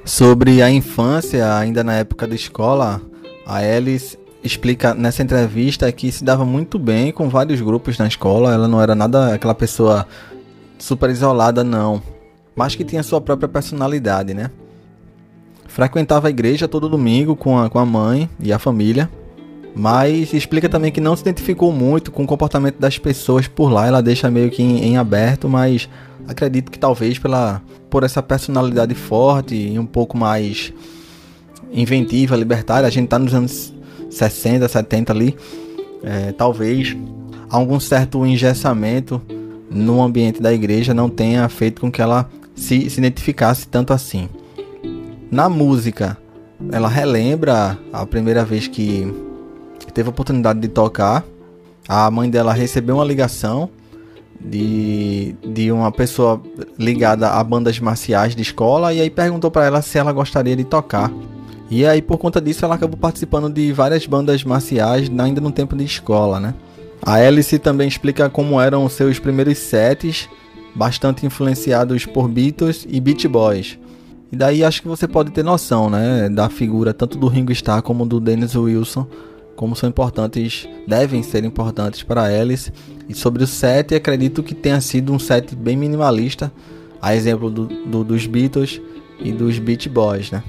Sobre 0.05 0.61
a 0.61 0.69
infância, 0.71 1.57
ainda 1.57 1.83
na 1.83 1.95
época 1.95 2.25
da 2.25 2.33
escola, 2.33 3.01
a 3.45 3.57
Alice 3.57 4.17
explica 4.41 4.93
nessa 4.93 5.21
entrevista 5.21 5.91
que 5.91 6.09
se 6.13 6.23
dava 6.23 6.45
muito 6.45 6.79
bem 6.79 7.11
com 7.11 7.27
vários 7.27 7.59
grupos 7.59 7.97
na 7.97 8.07
escola. 8.07 8.53
Ela 8.53 8.67
não 8.69 8.81
era 8.81 8.95
nada 8.95 9.33
aquela 9.33 9.55
pessoa 9.55 10.07
super 10.79 11.09
isolada, 11.09 11.61
não. 11.61 12.01
Mas 12.55 12.73
que 12.73 12.85
tinha 12.85 13.03
sua 13.03 13.19
própria 13.19 13.49
personalidade, 13.49 14.33
né? 14.33 14.49
Frequentava 15.67 16.27
a 16.27 16.29
igreja 16.29 16.67
todo 16.67 16.87
domingo 16.87 17.35
com 17.35 17.59
a, 17.59 17.69
com 17.69 17.79
a 17.79 17.85
mãe 17.85 18.29
e 18.39 18.53
a 18.53 18.59
família. 18.59 19.09
Mas 19.75 20.33
explica 20.33 20.69
também 20.69 20.91
que 20.91 21.01
não 21.01 21.15
se 21.15 21.23
identificou 21.23 21.71
muito 21.71 22.11
com 22.11 22.23
o 22.23 22.27
comportamento 22.27 22.77
das 22.79 22.97
pessoas 22.97 23.47
por 23.47 23.71
lá. 23.71 23.87
Ela 23.87 24.01
deixa 24.01 24.29
meio 24.29 24.51
que 24.51 24.61
em, 24.61 24.83
em 24.83 24.97
aberto, 24.97 25.49
mas 25.49 25.89
acredito 26.27 26.71
que 26.71 26.77
talvez 26.77 27.17
pela 27.17 27.61
por 27.89 28.03
essa 28.03 28.23
personalidade 28.23 28.95
forte 28.95 29.55
e 29.55 29.77
um 29.77 29.85
pouco 29.85 30.17
mais 30.17 30.73
inventiva, 31.71 32.35
libertária. 32.35 32.87
A 32.87 32.91
gente 32.91 33.07
tá 33.07 33.19
nos 33.19 33.33
anos 33.33 33.73
60, 34.09 34.67
70 34.67 35.13
ali. 35.13 35.35
É, 36.03 36.31
talvez 36.31 36.95
algum 37.49 37.79
certo 37.79 38.25
engessamento 38.25 39.21
no 39.69 40.01
ambiente 40.01 40.41
da 40.41 40.53
igreja 40.53 40.93
não 40.93 41.09
tenha 41.09 41.47
feito 41.49 41.81
com 41.81 41.91
que 41.91 42.01
ela 42.01 42.29
se, 42.55 42.89
se 42.89 42.99
identificasse 42.99 43.67
tanto 43.67 43.93
assim. 43.93 44.29
Na 45.31 45.49
música, 45.49 46.17
ela 46.71 46.87
relembra 46.87 47.77
a 47.91 48.05
primeira 48.05 48.45
vez 48.45 48.67
que 48.67 49.11
teve 49.93 50.09
a 50.09 50.11
oportunidade 50.11 50.59
de 50.59 50.67
tocar. 50.67 51.23
A 51.87 52.09
mãe 52.09 52.29
dela 52.29 52.53
recebeu 52.53 52.95
uma 52.95 53.05
ligação 53.05 53.69
de, 54.39 55.35
de 55.45 55.71
uma 55.71 55.91
pessoa 55.91 56.41
ligada 56.77 57.29
a 57.29 57.43
bandas 57.43 57.79
marciais 57.79 58.35
de 58.35 58.41
escola 58.41 58.93
e 58.93 58.99
aí 58.99 59.09
perguntou 59.09 59.49
para 59.49 59.65
ela 59.65 59.81
se 59.81 59.97
ela 59.97 60.11
gostaria 60.11 60.55
de 60.55 60.63
tocar. 60.63 61.11
E 61.69 61.85
aí 61.85 62.01
por 62.01 62.17
conta 62.17 62.41
disso 62.41 62.65
ela 62.65 62.75
acabou 62.75 62.97
participando 62.97 63.49
de 63.49 63.71
várias 63.71 64.05
bandas 64.05 64.43
marciais 64.43 65.09
ainda 65.17 65.39
no 65.39 65.51
tempo 65.51 65.75
de 65.75 65.83
escola, 65.83 66.39
né? 66.39 66.53
A 67.01 67.15
Alice 67.15 67.57
também 67.59 67.87
explica 67.87 68.29
como 68.29 68.59
eram 68.61 68.87
seus 68.87 69.19
primeiros 69.19 69.57
sets, 69.57 70.29
bastante 70.73 71.25
influenciados 71.25 72.05
por 72.05 72.29
Beatles 72.29 72.85
e 72.89 72.99
Beach 72.99 73.27
Boys. 73.27 73.77
E 74.31 74.35
daí 74.35 74.63
acho 74.63 74.81
que 74.81 74.87
você 74.87 75.07
pode 75.07 75.31
ter 75.31 75.43
noção, 75.43 75.89
né, 75.89 76.27
da 76.29 76.49
figura 76.49 76.93
tanto 76.93 77.17
do 77.17 77.27
Ringo 77.27 77.51
Starr 77.51 77.83
como 77.83 78.05
do 78.05 78.19
Dennis 78.19 78.55
Wilson 78.55 79.05
como 79.55 79.75
são 79.75 79.89
importantes, 79.89 80.67
devem 80.87 81.21
ser 81.23 81.43
importantes 81.43 82.03
para 82.03 82.23
Alice. 82.23 82.71
E 83.07 83.13
sobre 83.13 83.43
o 83.43 83.47
set, 83.47 83.93
acredito 83.93 84.41
que 84.41 84.55
tenha 84.55 84.79
sido 84.81 85.13
um 85.13 85.19
set 85.19 85.55
bem 85.55 85.75
minimalista, 85.75 86.51
a 87.01 87.15
exemplo 87.15 87.49
do, 87.49 87.65
do, 87.65 88.03
dos 88.03 88.25
Beatles 88.25 88.81
e 89.19 89.31
dos 89.31 89.59
Beach 89.59 89.89
Boys, 89.89 90.31
né? 90.31 90.43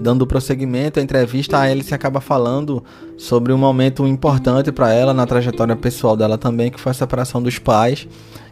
Dando 0.00 0.26
prosseguimento 0.26 1.00
à 1.00 1.02
entrevista, 1.02 1.58
a 1.58 1.62
Alice 1.62 1.92
acaba 1.92 2.20
falando 2.20 2.84
sobre 3.16 3.52
um 3.52 3.58
momento 3.58 4.06
importante 4.06 4.70
para 4.70 4.92
ela 4.92 5.12
na 5.12 5.26
trajetória 5.26 5.74
pessoal 5.74 6.16
dela 6.16 6.38
também, 6.38 6.70
que 6.70 6.78
foi 6.78 6.90
a 6.90 6.94
separação 6.94 7.42
dos 7.42 7.58
pais, 7.58 8.06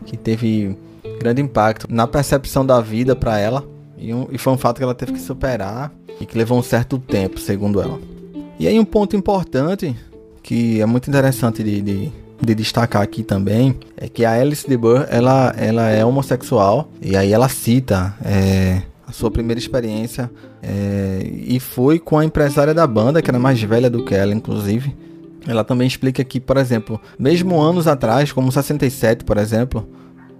que 0.05 0.17
teve 0.17 0.77
grande 1.21 1.41
impacto 1.41 1.87
na 1.89 2.07
percepção 2.07 2.67
da 2.67 2.81
vida 2.81 3.15
para 3.15 3.39
ela, 3.39 3.65
e, 3.97 4.13
um, 4.13 4.27
e 4.31 4.39
foi 4.39 4.53
um 4.53 4.59
fato 4.59 4.79
que 4.79 4.83
ela 4.83 4.95
teve 4.95 5.13
que 5.13 5.21
superar 5.21 5.93
e 6.21 6.27
que 6.27 6.37
levou 6.37 6.59
um 6.59 6.63
certo 6.63 6.99
tempo, 6.99 7.39
segundo 7.39 7.81
ela. 7.81 8.16
E 8.59 8.67
aí 8.67 8.81
um 8.81 8.85
ponto 8.87 9.15
importante 9.15 9.95
que 10.43 10.81
é 10.81 10.87
muito 10.87 11.09
interessante 11.11 11.63
de, 11.63 11.83
de, 11.83 12.13
de, 12.41 12.55
destacar 12.55 13.03
aqui 13.03 13.23
também 13.23 13.79
é 13.97 14.09
que 14.09 14.25
a 14.25 14.33
Alice 14.33 14.67
de 14.67 14.77
Burr 14.77 15.05
ela, 15.11 15.55
ela 15.59 15.89
é 15.91 16.03
homossexual 16.03 16.89
e 17.03 17.17
aí 17.17 17.33
ela 17.33 17.51
cita 17.51 18.15
é, 18.25 18.81
a 19.07 19.13
sua 19.13 19.31
primeira 19.31 19.59
experiência 19.59 20.31
é, 20.63 21.21
e 21.31 21.61
foi 21.61 21.99
com 21.99 22.19
a 22.19 22.25
empresária 22.25 22.73
da 22.73 22.87
banda 22.87 23.21
que 23.21 23.31
era 23.31 23.39
mais 23.39 23.61
velha 23.63 23.91
do 23.91 24.05
que 24.05 24.15
ela 24.15 24.33
inclusive. 24.33 24.97
Ela 25.47 25.63
também 25.63 25.87
explica 25.87 26.25
que 26.25 26.41
por 26.41 26.57
exemplo 26.57 26.99
mesmo 27.19 27.61
anos 27.61 27.87
atrás 27.87 28.33
como 28.33 28.51
67 28.51 29.23
por 29.23 29.37
exemplo 29.37 29.87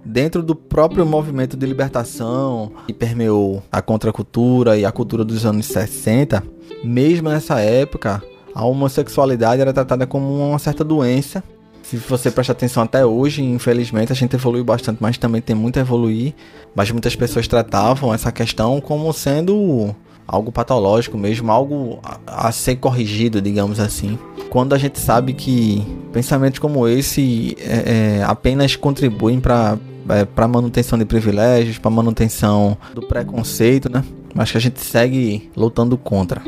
dentro 0.03 0.41
do 0.41 0.55
próprio 0.55 1.05
movimento 1.05 1.55
de 1.55 1.67
libertação 1.67 2.71
que 2.87 2.93
permeou 2.93 3.61
a 3.71 3.79
contracultura 3.79 4.75
e 4.75 4.85
a 4.85 4.91
cultura 4.91 5.23
dos 5.23 5.45
anos 5.45 5.67
60 5.67 6.56
mesmo 6.83 7.29
nessa 7.29 7.59
época, 7.59 8.23
a 8.53 8.65
homossexualidade 8.65 9.61
era 9.61 9.73
tratada 9.73 10.07
como 10.07 10.49
uma 10.49 10.59
certa 10.59 10.83
doença. 10.83 11.43
Se 11.83 11.95
você 11.95 12.29
prestar 12.29 12.53
atenção 12.53 12.83
até 12.83 13.05
hoje, 13.05 13.41
infelizmente 13.41 14.11
a 14.11 14.15
gente 14.15 14.35
evoluiu 14.35 14.63
bastante, 14.63 14.97
mas 14.99 15.17
também 15.17 15.41
tem 15.41 15.55
muito 15.55 15.77
a 15.77 15.81
evoluir. 15.81 16.33
Mas 16.75 16.91
muitas 16.91 17.15
pessoas 17.15 17.47
tratavam 17.47 18.13
essa 18.13 18.31
questão 18.31 18.81
como 18.81 19.11
sendo 19.13 19.95
algo 20.27 20.51
patológico 20.51 21.17
mesmo, 21.17 21.49
algo 21.51 21.99
a, 22.03 22.47
a 22.47 22.51
ser 22.51 22.75
corrigido, 22.75 23.41
digamos 23.41 23.79
assim. 23.79 24.19
Quando 24.49 24.73
a 24.73 24.77
gente 24.77 24.99
sabe 24.99 25.33
que 25.33 25.85
pensamentos 26.11 26.59
como 26.59 26.87
esse 26.87 27.55
é, 27.59 28.19
é, 28.19 28.23
apenas 28.23 28.75
contribuem 28.75 29.39
para 29.39 29.77
é, 30.09 30.25
para 30.25 30.47
manutenção 30.47 30.97
de 30.97 31.05
privilégios, 31.05 31.77
para 31.77 31.91
manutenção 31.91 32.77
do 32.93 33.01
preconceito, 33.01 33.89
né? 33.89 34.03
Mas 34.37 34.51
que 34.51 34.57
a 34.57 34.61
gente 34.61 34.79
segue 34.79 35.49
lutando 35.55 35.97
contra. 35.97 36.43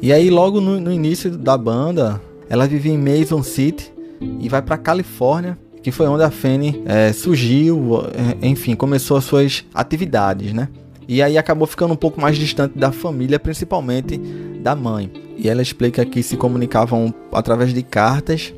E 0.00 0.12
aí, 0.12 0.30
logo 0.30 0.60
no, 0.60 0.78
no 0.78 0.92
início 0.92 1.36
da 1.36 1.58
banda, 1.58 2.22
ela 2.48 2.64
vivia 2.64 2.92
em 2.92 2.96
Mason 2.96 3.42
City 3.42 3.92
e 4.40 4.48
vai 4.48 4.62
para 4.62 4.78
Califórnia, 4.78 5.58
que 5.82 5.90
foi 5.90 6.06
onde 6.06 6.22
a 6.22 6.30
Fanny 6.30 6.80
é, 6.86 7.12
surgiu, 7.12 8.04
é, 8.40 8.46
enfim, 8.46 8.76
começou 8.76 9.16
as 9.16 9.24
suas 9.24 9.64
atividades, 9.74 10.52
né? 10.52 10.68
E 11.08 11.20
aí 11.20 11.36
acabou 11.36 11.66
ficando 11.66 11.92
um 11.92 11.96
pouco 11.96 12.20
mais 12.20 12.38
distante 12.38 12.78
da 12.78 12.92
família, 12.92 13.40
principalmente 13.40 14.16
da 14.62 14.76
mãe. 14.76 15.10
E 15.36 15.48
ela 15.48 15.60
explica 15.60 16.04
que 16.04 16.22
se 16.22 16.36
comunicavam 16.36 17.12
através 17.32 17.74
de 17.74 17.82
cartas 17.82 18.54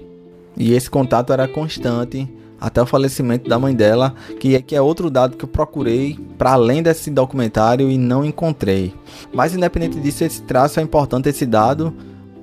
e 0.55 0.75
esse 0.75 0.91
contato 0.91 1.33
era 1.33 1.49
constante 1.49 2.29
até 2.61 2.81
o 2.81 2.87
falecimento 2.87 3.49
da 3.49 3.59
mãe 3.59 3.75
dela, 3.75 4.14
que 4.40 4.55
é, 4.55 4.62
que 4.62 4.75
é 4.75 4.81
outro 4.81 5.11
dado 5.11 5.37
que 5.37 5.45
eu 5.45 5.49
procurei 5.49 6.19
para 6.38 6.53
além 6.53 6.83
desse 6.83 7.11
documentário 7.11 7.90
e 7.90 7.99
não 7.99 8.25
encontrei. 8.25 8.95
Mas 9.33 9.55
independente 9.55 10.01
disso, 10.01 10.25
esse 10.25 10.42
traço 10.42 10.81
é 10.81 10.83
importante 10.83 11.29
esse 11.29 11.47
dado 11.47 11.95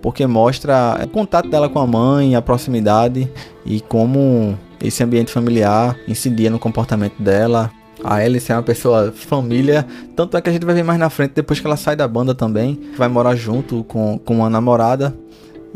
porque 0.02 0.28
mostra 0.28 1.00
o 1.02 1.08
contato 1.08 1.50
dela 1.50 1.70
com 1.70 1.80
a 1.80 1.88
mãe, 1.88 2.36
a 2.36 2.42
proximidade 2.42 3.32
e 3.66 3.80
como 3.80 4.60
esse 4.82 5.02
ambiente 5.02 5.32
familiar 5.32 5.98
incidia 6.08 6.50
no 6.50 6.60
comportamento 6.60 7.24
dela. 7.24 7.72
A 8.04 8.16
Alice 8.16 8.52
é 8.52 8.56
uma 8.56 8.62
pessoa 8.62 9.14
família, 9.16 9.88
tanto 10.14 10.36
é 10.36 10.42
que 10.42 10.50
a 10.50 10.54
gente 10.54 10.66
vai 10.66 10.76
ver 10.76 10.84
mais 10.84 11.00
na 11.00 11.10
frente, 11.10 11.32
depois 11.36 11.62
que 11.62 11.66
ela 11.66 11.78
sai 11.78 11.96
da 11.96 12.06
banda 12.06 12.36
também, 12.36 12.78
vai 12.98 13.08
morar 13.08 13.34
junto 13.34 13.86
com, 13.86 14.20
com 14.20 14.36
uma 14.36 14.50
namorada. 14.50 15.16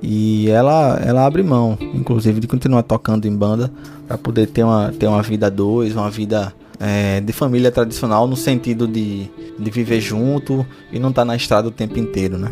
E 0.01 0.49
ela, 0.49 0.99
ela 1.03 1.25
abre 1.25 1.41
mão, 1.41 1.77
inclusive, 1.93 2.39
de 2.39 2.47
continuar 2.47 2.83
tocando 2.83 3.27
em 3.27 3.35
banda 3.35 3.71
para 4.07 4.17
poder 4.17 4.47
ter 4.47 4.63
uma, 4.63 4.91
ter 4.91 5.07
uma 5.07 5.21
vida 5.21 5.49
dois, 5.49 5.95
uma 5.95 6.09
vida 6.09 6.53
é, 6.79 7.19
de 7.19 7.33
família 7.33 7.71
tradicional, 7.71 8.27
no 8.27 8.35
sentido 8.35 8.87
de, 8.87 9.29
de 9.57 9.71
viver 9.71 9.99
junto 9.99 10.65
e 10.91 10.99
não 10.99 11.09
estar 11.09 11.23
tá 11.23 11.25
na 11.25 11.35
estrada 11.35 11.67
o 11.67 11.71
tempo 11.71 11.97
inteiro, 11.97 12.37
né? 12.37 12.51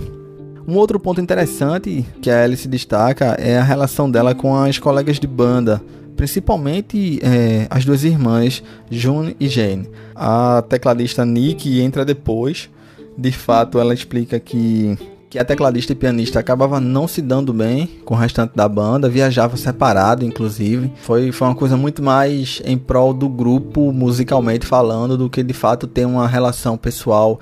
Um 0.68 0.78
outro 0.78 1.00
ponto 1.00 1.22
interessante 1.22 2.04
que 2.20 2.30
a 2.30 2.44
Alice 2.44 2.68
destaca 2.68 3.36
é 3.40 3.60
a 3.60 3.64
relação 3.64 4.10
dela 4.10 4.34
com 4.34 4.56
as 4.56 4.80
colegas 4.80 5.20
de 5.20 5.28
banda, 5.28 5.80
principalmente 6.16 7.20
é, 7.22 7.68
as 7.70 7.86
duas 7.86 8.04
irmãs, 8.04 8.64
June 8.90 9.36
e 9.40 9.48
Jane. 9.48 9.88
A 10.16 10.64
tecladista 10.68 11.24
Nick 11.24 11.80
entra 11.80 12.04
depois. 12.04 12.70
De 13.16 13.32
fato, 13.32 13.80
ela 13.80 13.94
explica 13.94 14.40
que 14.40 14.98
que 15.36 15.40
a 15.40 15.44
tecladista 15.44 15.92
e 15.92 15.96
pianista 15.96 16.40
acabava 16.40 16.80
não 16.80 17.10
se 17.10 17.22
dando 17.22 17.52
bem 17.52 17.90
com 18.06 18.14
o 18.14 18.18
restante 18.18 18.56
da 18.56 18.70
banda, 18.70 19.10
viajava 19.10 19.58
separado, 19.58 20.24
inclusive. 20.24 20.90
Foi, 21.02 21.30
foi 21.34 21.48
uma 21.50 21.56
coisa 21.56 21.76
muito 21.76 22.02
mais 22.02 22.62
em 22.64 22.78
prol 22.78 23.14
do 23.14 23.28
grupo, 23.28 23.92
musicalmente 23.92 24.66
falando, 24.66 25.18
do 25.18 25.30
que 25.30 25.44
de 25.44 25.54
fato 25.54 25.88
ter 25.88 26.06
uma 26.06 26.26
relação 26.26 26.78
pessoal. 26.78 27.38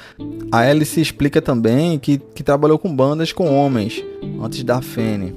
A 0.51 0.61
Alice 0.61 0.99
explica 0.99 1.39
também 1.39 1.99
que, 1.99 2.17
que 2.17 2.41
trabalhou 2.41 2.79
com 2.79 2.91
bandas 2.91 3.31
com 3.31 3.55
homens 3.55 4.03
antes 4.41 4.63
da 4.63 4.81
Fene. 4.81 5.35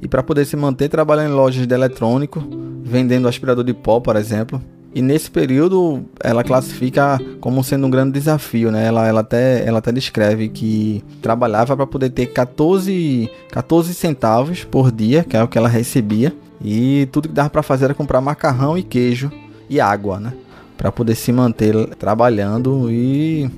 E 0.00 0.08
para 0.08 0.22
poder 0.22 0.46
se 0.46 0.56
manter 0.56 0.88
trabalhando 0.88 1.32
em 1.32 1.36
lojas 1.36 1.66
de 1.66 1.74
eletrônico, 1.74 2.42
vendendo 2.82 3.28
aspirador 3.28 3.64
de 3.64 3.74
pó, 3.74 4.00
por 4.00 4.16
exemplo, 4.16 4.62
e 4.94 5.02
nesse 5.02 5.30
período 5.30 6.04
ela 6.22 6.42
classifica 6.42 7.20
como 7.40 7.62
sendo 7.62 7.86
um 7.86 7.90
grande 7.90 8.12
desafio, 8.12 8.70
né? 8.70 8.86
Ela, 8.86 9.06
ela, 9.06 9.20
até, 9.20 9.66
ela 9.66 9.78
até 9.78 9.92
descreve 9.92 10.48
que 10.48 11.04
trabalhava 11.20 11.76
para 11.76 11.86
poder 11.86 12.10
ter 12.10 12.26
14, 12.26 13.30
14 13.50 13.94
centavos 13.94 14.64
por 14.64 14.90
dia, 14.90 15.24
que 15.24 15.36
é 15.36 15.42
o 15.42 15.48
que 15.48 15.58
ela 15.58 15.68
recebia, 15.68 16.34
e 16.62 17.06
tudo 17.12 17.28
que 17.28 17.34
dava 17.34 17.50
para 17.50 17.62
fazer 17.62 17.86
era 17.86 17.94
comprar 17.94 18.20
macarrão 18.20 18.78
e 18.78 18.82
queijo 18.82 19.30
e 19.68 19.80
água, 19.80 20.18
né? 20.18 20.32
Para 20.76 20.90
poder 20.90 21.14
se 21.14 21.32
manter 21.32 21.74
trabalhando 21.96 22.90
e, 22.90 23.50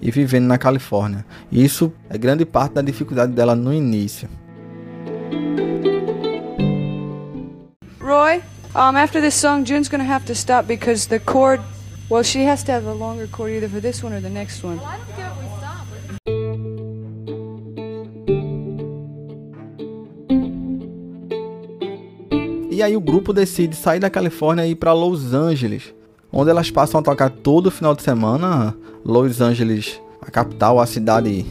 e 0.00 0.10
vivendo 0.10 0.46
na 0.46 0.58
Califórnia. 0.58 1.24
Isso 1.50 1.92
é 2.10 2.18
grande 2.18 2.44
parte 2.44 2.74
da 2.74 2.82
dificuldade 2.82 3.32
dela 3.32 3.54
no 3.54 3.72
início. 3.72 4.28
Roy, 8.00 8.42
Um, 8.74 8.96
after 8.96 9.20
this 9.20 9.34
song, 9.34 9.64
June's 9.64 9.90
gonna 9.90 10.04
have 10.04 10.24
to 10.26 10.34
stop 10.34 10.66
because 10.66 11.06
the 11.06 11.20
chord. 11.20 11.60
Well, 12.08 12.22
she 12.22 12.44
has 12.44 12.62
to 12.64 12.72
have 12.72 12.86
a 12.86 12.92
longer 12.94 13.26
chord 13.26 13.52
either 13.52 13.68
for 13.68 13.80
this 13.80 14.02
one 14.02 14.14
or 14.14 14.20
the 14.20 14.30
next 14.30 14.64
one. 14.64 14.78
Well, 14.78 14.86
I 14.86 14.96
don't 14.96 15.14
care 15.14 15.26
if 15.26 15.38
we 15.38 15.46
stop. 15.58 15.82
E 22.70 22.82
aí 22.82 22.96
o 22.96 23.00
grupo 23.00 23.34
decide 23.34 23.76
sair 23.76 24.00
da 24.00 24.08
Califórnia 24.08 24.66
e 24.66 24.70
ir 24.70 24.76
para 24.76 24.94
Los 24.94 25.34
Angeles, 25.34 25.94
onde 26.32 26.50
elas 26.50 26.70
passam 26.70 26.98
a 26.98 27.02
tocar 27.02 27.28
todo 27.28 27.70
final 27.70 27.94
de 27.94 28.02
semana. 28.02 28.74
Los 29.04 29.42
Angeles, 29.42 30.00
a 30.22 30.30
capital, 30.30 30.80
a 30.80 30.86
cidade 30.86 31.44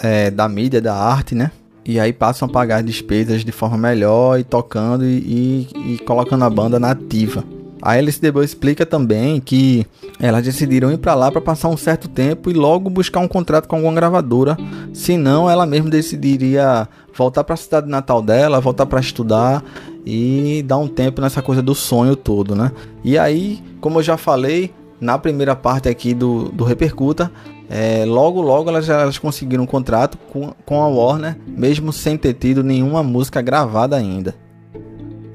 é, 0.00 0.30
da 0.30 0.48
mídia, 0.48 0.80
da 0.80 0.94
arte, 0.94 1.34
né? 1.34 1.50
E 1.88 1.98
aí 1.98 2.12
passam 2.12 2.46
a 2.46 2.50
pagar 2.50 2.82
despesas 2.82 3.42
de 3.42 3.50
forma 3.50 3.78
melhor 3.78 4.38
e 4.38 4.44
tocando 4.44 5.06
e, 5.06 5.66
e, 5.74 5.94
e 5.94 5.98
colocando 6.00 6.44
a 6.44 6.50
banda 6.50 6.78
na 6.78 6.90
ativa. 6.90 7.42
A 7.80 7.92
Alice 7.92 8.20
DeBow 8.20 8.42
explica 8.42 8.84
também 8.84 9.40
que 9.40 9.86
elas 10.20 10.44
decidiram 10.44 10.92
ir 10.92 10.98
para 10.98 11.14
lá 11.14 11.32
para 11.32 11.40
passar 11.40 11.68
um 11.68 11.78
certo 11.78 12.06
tempo 12.06 12.50
e 12.50 12.52
logo 12.52 12.90
buscar 12.90 13.20
um 13.20 13.28
contrato 13.28 13.66
com 13.66 13.76
alguma 13.76 13.94
gravadora, 13.94 14.54
senão 14.92 15.48
ela 15.48 15.64
mesma 15.64 15.88
decidiria 15.88 16.86
voltar 17.14 17.42
para 17.42 17.54
a 17.54 17.56
cidade 17.56 17.88
natal 17.88 18.20
dela, 18.20 18.60
voltar 18.60 18.84
para 18.84 19.00
estudar 19.00 19.64
e 20.04 20.62
dar 20.66 20.76
um 20.76 20.88
tempo 20.88 21.22
nessa 21.22 21.40
coisa 21.40 21.62
do 21.62 21.74
sonho 21.74 22.14
todo, 22.14 22.54
né? 22.54 22.70
E 23.02 23.16
aí, 23.16 23.62
como 23.80 24.00
eu 24.00 24.02
já 24.02 24.18
falei 24.18 24.74
na 25.00 25.16
primeira 25.16 25.56
parte 25.56 25.88
aqui 25.88 26.12
do, 26.12 26.50
do 26.50 26.64
Repercuta, 26.64 27.32
é, 27.70 28.04
logo, 28.06 28.40
logo 28.40 28.70
elas, 28.70 28.88
elas 28.88 29.18
conseguiram 29.18 29.64
um 29.64 29.66
contrato 29.66 30.16
com, 30.32 30.52
com 30.64 30.82
a 30.82 30.88
Warner, 30.88 31.36
mesmo 31.46 31.92
sem 31.92 32.16
ter 32.16 32.34
tido 32.34 32.62
nenhuma 32.62 33.02
música 33.02 33.42
gravada 33.42 33.96
ainda. 33.96 34.34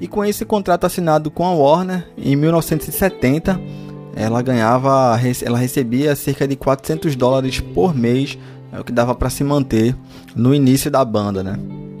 E 0.00 0.08
com 0.08 0.24
esse 0.24 0.44
contrato 0.44 0.84
assinado 0.84 1.30
com 1.30 1.46
a 1.46 1.54
Warner, 1.54 2.06
em 2.18 2.34
1970, 2.34 3.60
ela 4.16 4.42
ganhava, 4.42 5.18
ela 5.44 5.58
recebia 5.58 6.14
cerca 6.16 6.46
de 6.46 6.56
400 6.56 7.14
dólares 7.14 7.60
por 7.60 7.94
mês, 7.94 8.36
é 8.72 8.80
o 8.80 8.84
que 8.84 8.92
dava 8.92 9.14
para 9.14 9.30
se 9.30 9.44
manter 9.44 9.96
no 10.34 10.52
início 10.52 10.90
da 10.90 11.04
banda, 11.04 11.42
né? 11.42 11.56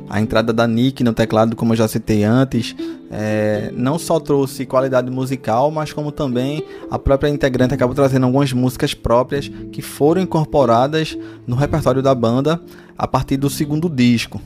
A 0.08 0.20
entrada 0.20 0.52
da 0.52 0.66
Nick 0.66 1.02
no 1.02 1.12
teclado, 1.12 1.56
como 1.56 1.72
eu 1.72 1.76
já 1.76 1.88
citei 1.88 2.24
antes, 2.24 2.76
é, 3.10 3.72
não 3.74 3.98
só 3.98 4.20
trouxe 4.20 4.66
qualidade 4.66 5.10
musical, 5.10 5.70
mas 5.70 5.92
como 5.92 6.12
também 6.12 6.62
a 6.90 6.98
própria 6.98 7.28
integrante 7.28 7.74
acabou 7.74 7.94
trazendo 7.94 8.26
algumas 8.26 8.52
músicas 8.52 8.92
próprias 8.92 9.48
que 9.72 9.80
foram 9.80 10.20
incorporadas 10.20 11.16
no 11.46 11.56
repertório 11.56 12.02
da 12.02 12.14
banda 12.14 12.60
a 12.96 13.06
partir 13.06 13.36
do 13.36 13.48
segundo 13.48 13.88
disco. 13.88 14.40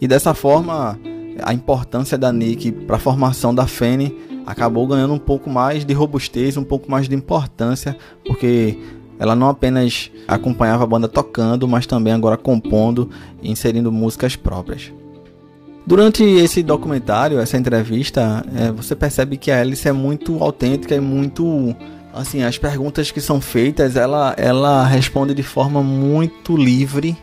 E 0.00 0.06
dessa 0.06 0.34
forma, 0.34 0.98
a 1.42 1.52
importância 1.52 2.16
da 2.16 2.32
Nick 2.32 2.70
para 2.70 2.96
a 2.96 3.00
formação 3.00 3.54
da 3.54 3.66
Fanny 3.66 4.16
acabou 4.46 4.86
ganhando 4.86 5.14
um 5.14 5.18
pouco 5.18 5.48
mais 5.50 5.84
de 5.84 5.94
robustez, 5.94 6.56
um 6.56 6.64
pouco 6.64 6.90
mais 6.90 7.08
de 7.08 7.14
importância, 7.14 7.96
porque 8.26 8.78
ela 9.18 9.34
não 9.34 9.48
apenas 9.48 10.10
acompanhava 10.26 10.84
a 10.84 10.86
banda 10.86 11.08
tocando, 11.08 11.68
mas 11.68 11.86
também 11.86 12.12
agora 12.12 12.36
compondo 12.36 13.08
e 13.42 13.50
inserindo 13.50 13.92
músicas 13.92 14.36
próprias. 14.36 14.92
Durante 15.86 16.24
esse 16.24 16.62
documentário, 16.62 17.38
essa 17.38 17.58
entrevista, 17.58 18.44
é, 18.56 18.72
você 18.72 18.96
percebe 18.96 19.36
que 19.36 19.50
a 19.50 19.60
Alice 19.60 19.86
é 19.86 19.92
muito 19.92 20.42
autêntica 20.42 20.94
e 20.94 21.00
muito 21.00 21.76
assim 22.14 22.42
as 22.42 22.56
perguntas 22.56 23.10
que 23.10 23.20
são 23.20 23.40
feitas 23.40 23.96
ela 23.96 24.34
ela 24.38 24.86
responde 24.86 25.34
de 25.34 25.42
forma 25.42 25.82
muito 25.82 26.56
livre 26.56 27.16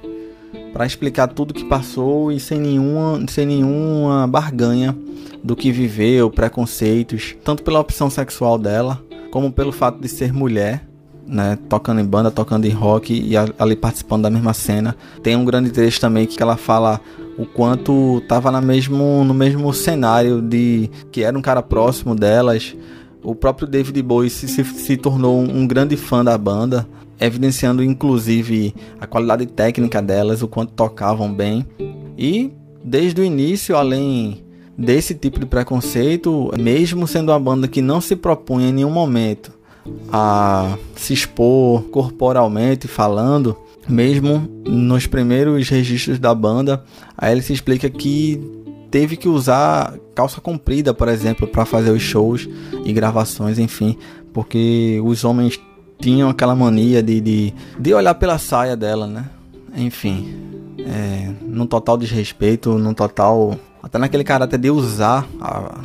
para 0.74 0.86
explicar 0.86 1.28
tudo 1.28 1.54
que 1.54 1.64
passou 1.64 2.30
e 2.30 2.42
sem 2.42 2.60
nenhuma 2.60 3.24
sem 3.30 3.46
nenhuma 3.46 4.28
barganha 4.28 4.94
do 5.42 5.56
que 5.56 5.72
viveu 5.72 6.30
preconceitos 6.30 7.38
tanto 7.42 7.64
pela 7.64 7.80
opção 7.80 8.10
sexual 8.10 8.58
dela 8.58 9.02
como 9.32 9.50
pelo 9.50 9.72
fato 9.72 10.02
de 10.02 10.10
ser 10.10 10.34
mulher 10.34 10.86
né, 11.26 11.58
tocando 11.70 12.02
em 12.02 12.06
banda, 12.06 12.32
tocando 12.32 12.66
em 12.66 12.72
rock 12.72 13.14
e 13.14 13.34
ali 13.38 13.76
participando 13.76 14.24
da 14.24 14.30
mesma 14.30 14.54
cena. 14.54 14.96
Tem 15.24 15.36
um 15.36 15.46
grande 15.46 15.70
trecho 15.70 16.00
também 16.00 16.26
que 16.26 16.42
ela 16.42 16.58
fala 16.58 17.00
o 17.38 17.46
quanto 17.46 18.20
estava 18.20 18.52
no 18.52 18.62
mesmo, 18.62 19.24
no 19.24 19.34
mesmo 19.34 19.74
cenário 19.74 20.42
de 20.42 20.90
que 21.12 21.24
era 21.24 21.38
um 21.38 21.42
cara 21.42 21.62
próximo 21.62 22.16
delas. 22.16 22.76
O 23.24 23.36
próprio 23.36 23.68
David 23.68 24.02
Bowie 24.02 24.30
se, 24.30 24.48
se, 24.48 24.64
se 24.64 24.98
tornou 24.98 25.40
um 25.40 25.68
grande 25.68 25.96
fã 25.96 26.24
da 26.24 26.38
banda, 26.38 26.88
evidenciando 27.20 27.84
inclusive 27.84 28.74
a 29.00 29.06
qualidade 29.06 29.46
técnica 29.46 30.02
delas, 30.02 30.42
o 30.42 30.48
quanto 30.48 30.74
tocavam 30.74 31.32
bem. 31.32 31.66
E 32.18 32.52
desde 32.84 33.22
o 33.22 33.24
início, 33.24 33.76
além 33.76 34.44
desse 34.78 35.14
tipo 35.14 35.40
de 35.40 35.46
preconceito, 35.46 36.52
mesmo 36.58 37.08
sendo 37.08 37.32
uma 37.32 37.40
banda 37.40 37.68
que 37.68 37.82
não 37.82 38.02
se 38.02 38.16
propunha 38.16 38.70
em 38.70 38.74
nenhum 38.74 38.90
momento 38.90 39.61
a 40.12 40.78
se 40.96 41.14
expor 41.14 41.84
corporalmente 41.84 42.88
falando, 42.88 43.58
mesmo 43.88 44.48
nos 44.66 45.08
primeiros 45.08 45.68
registros 45.70 46.20
da 46.20 46.34
banda, 46.34 46.84
a 47.18 47.28
Alice 47.28 47.52
explica 47.52 47.90
que 47.90 48.40
teve 48.90 49.18
que 49.18 49.28
usar 49.28 49.98
calça 50.14 50.42
comprida, 50.42 50.94
por 50.94 51.08
exemplo, 51.08 51.48
para 51.48 51.66
fazer 51.66 51.92
os 51.92 52.02
shows 52.02 52.48
e 52.86 52.94
gravações, 52.94 53.58
enfim, 53.58 53.98
porque 54.34 55.00
os 55.04 55.24
homens 55.24 55.60
tinham 56.00 56.30
aquela 56.30 56.56
mania 56.56 57.02
de, 57.02 57.22
de, 57.22 57.54
de 57.80 57.94
olhar 57.94 58.16
pela 58.16 58.38
saia 58.38 58.76
dela, 58.76 59.08
né? 59.08 59.30
enfim, 59.76 60.34
é, 60.80 61.32
num 61.42 61.66
total 61.66 61.98
desrespeito, 61.98 62.78
num 62.78 62.94
total. 62.94 63.58
Até 63.82 63.98
naquele 63.98 64.24
caráter 64.24 64.60
de 64.60 64.70
usar 64.70 65.28
a, 65.40 65.82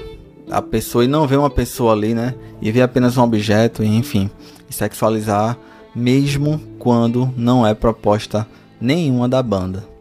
a 0.51 0.63
pessoa 0.63 1.05
e 1.05 1.09
não 1.09 1.27
ver 1.27 1.39
uma 1.39 1.51
pessoa 1.51 1.93
ali, 1.93 2.15
né? 2.15 2.35
E 2.61 2.71
ver 2.71 2.83
apenas 2.83 3.17
um 3.17 3.23
objeto, 3.23 3.83
enfim, 3.83 4.31
e 4.69 4.75
sexualizar, 4.75 5.57
mesmo 5.95 6.61
quando 6.79 7.33
não 7.37 7.67
é 7.67 7.75
proposta 7.75 8.47
nenhuma 8.81 9.29
da 9.29 9.43
banda. 9.43 9.96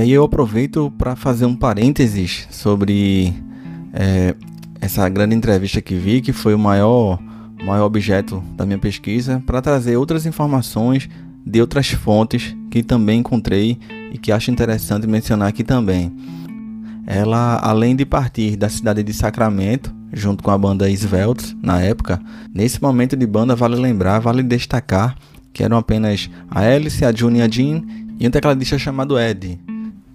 Aí 0.00 0.12
eu 0.12 0.24
aproveito 0.24 0.92
para 0.96 1.14
fazer 1.14 1.44
um 1.44 1.54
parênteses 1.54 2.46
sobre 2.50 3.34
é, 3.92 4.34
essa 4.80 5.08
grande 5.08 5.34
entrevista 5.34 5.80
que 5.80 5.94
vi, 5.94 6.20
que 6.20 6.32
foi 6.32 6.54
o 6.54 6.58
maior, 6.58 7.18
maior 7.64 7.84
objeto 7.84 8.42
da 8.56 8.64
minha 8.64 8.78
pesquisa, 8.78 9.42
para 9.44 9.60
trazer 9.60 9.96
outras 9.96 10.26
informações 10.26 11.08
de 11.44 11.60
outras 11.60 11.90
fontes 11.90 12.56
que 12.70 12.82
também 12.82 13.20
encontrei 13.20 13.78
e 14.12 14.18
que 14.18 14.32
acho 14.32 14.50
interessante 14.50 15.06
mencionar 15.06 15.48
aqui 15.48 15.62
também. 15.62 16.12
Ela, 17.06 17.58
além 17.62 17.96
de 17.96 18.06
partir 18.06 18.56
da 18.56 18.68
cidade 18.68 19.02
de 19.02 19.12
Sacramento, 19.12 19.94
junto 20.12 20.42
com 20.42 20.50
a 20.50 20.58
banda 20.58 20.90
Svelts 20.90 21.56
na 21.62 21.80
época, 21.80 22.20
nesse 22.54 22.80
momento 22.80 23.16
de 23.16 23.26
banda 23.26 23.54
vale 23.54 23.76
lembrar, 23.76 24.18
vale 24.20 24.42
destacar 24.42 25.16
que 25.52 25.64
eram 25.64 25.76
apenas 25.76 26.30
a 26.48 26.60
Alice, 26.60 27.04
a 27.04 27.12
June 27.12 27.40
e 27.40 27.42
a 27.42 27.48
Jean 27.48 27.82
e 28.18 28.26
um 28.26 28.30
tecladista 28.30 28.78
chamado 28.78 29.18
Ed, 29.18 29.58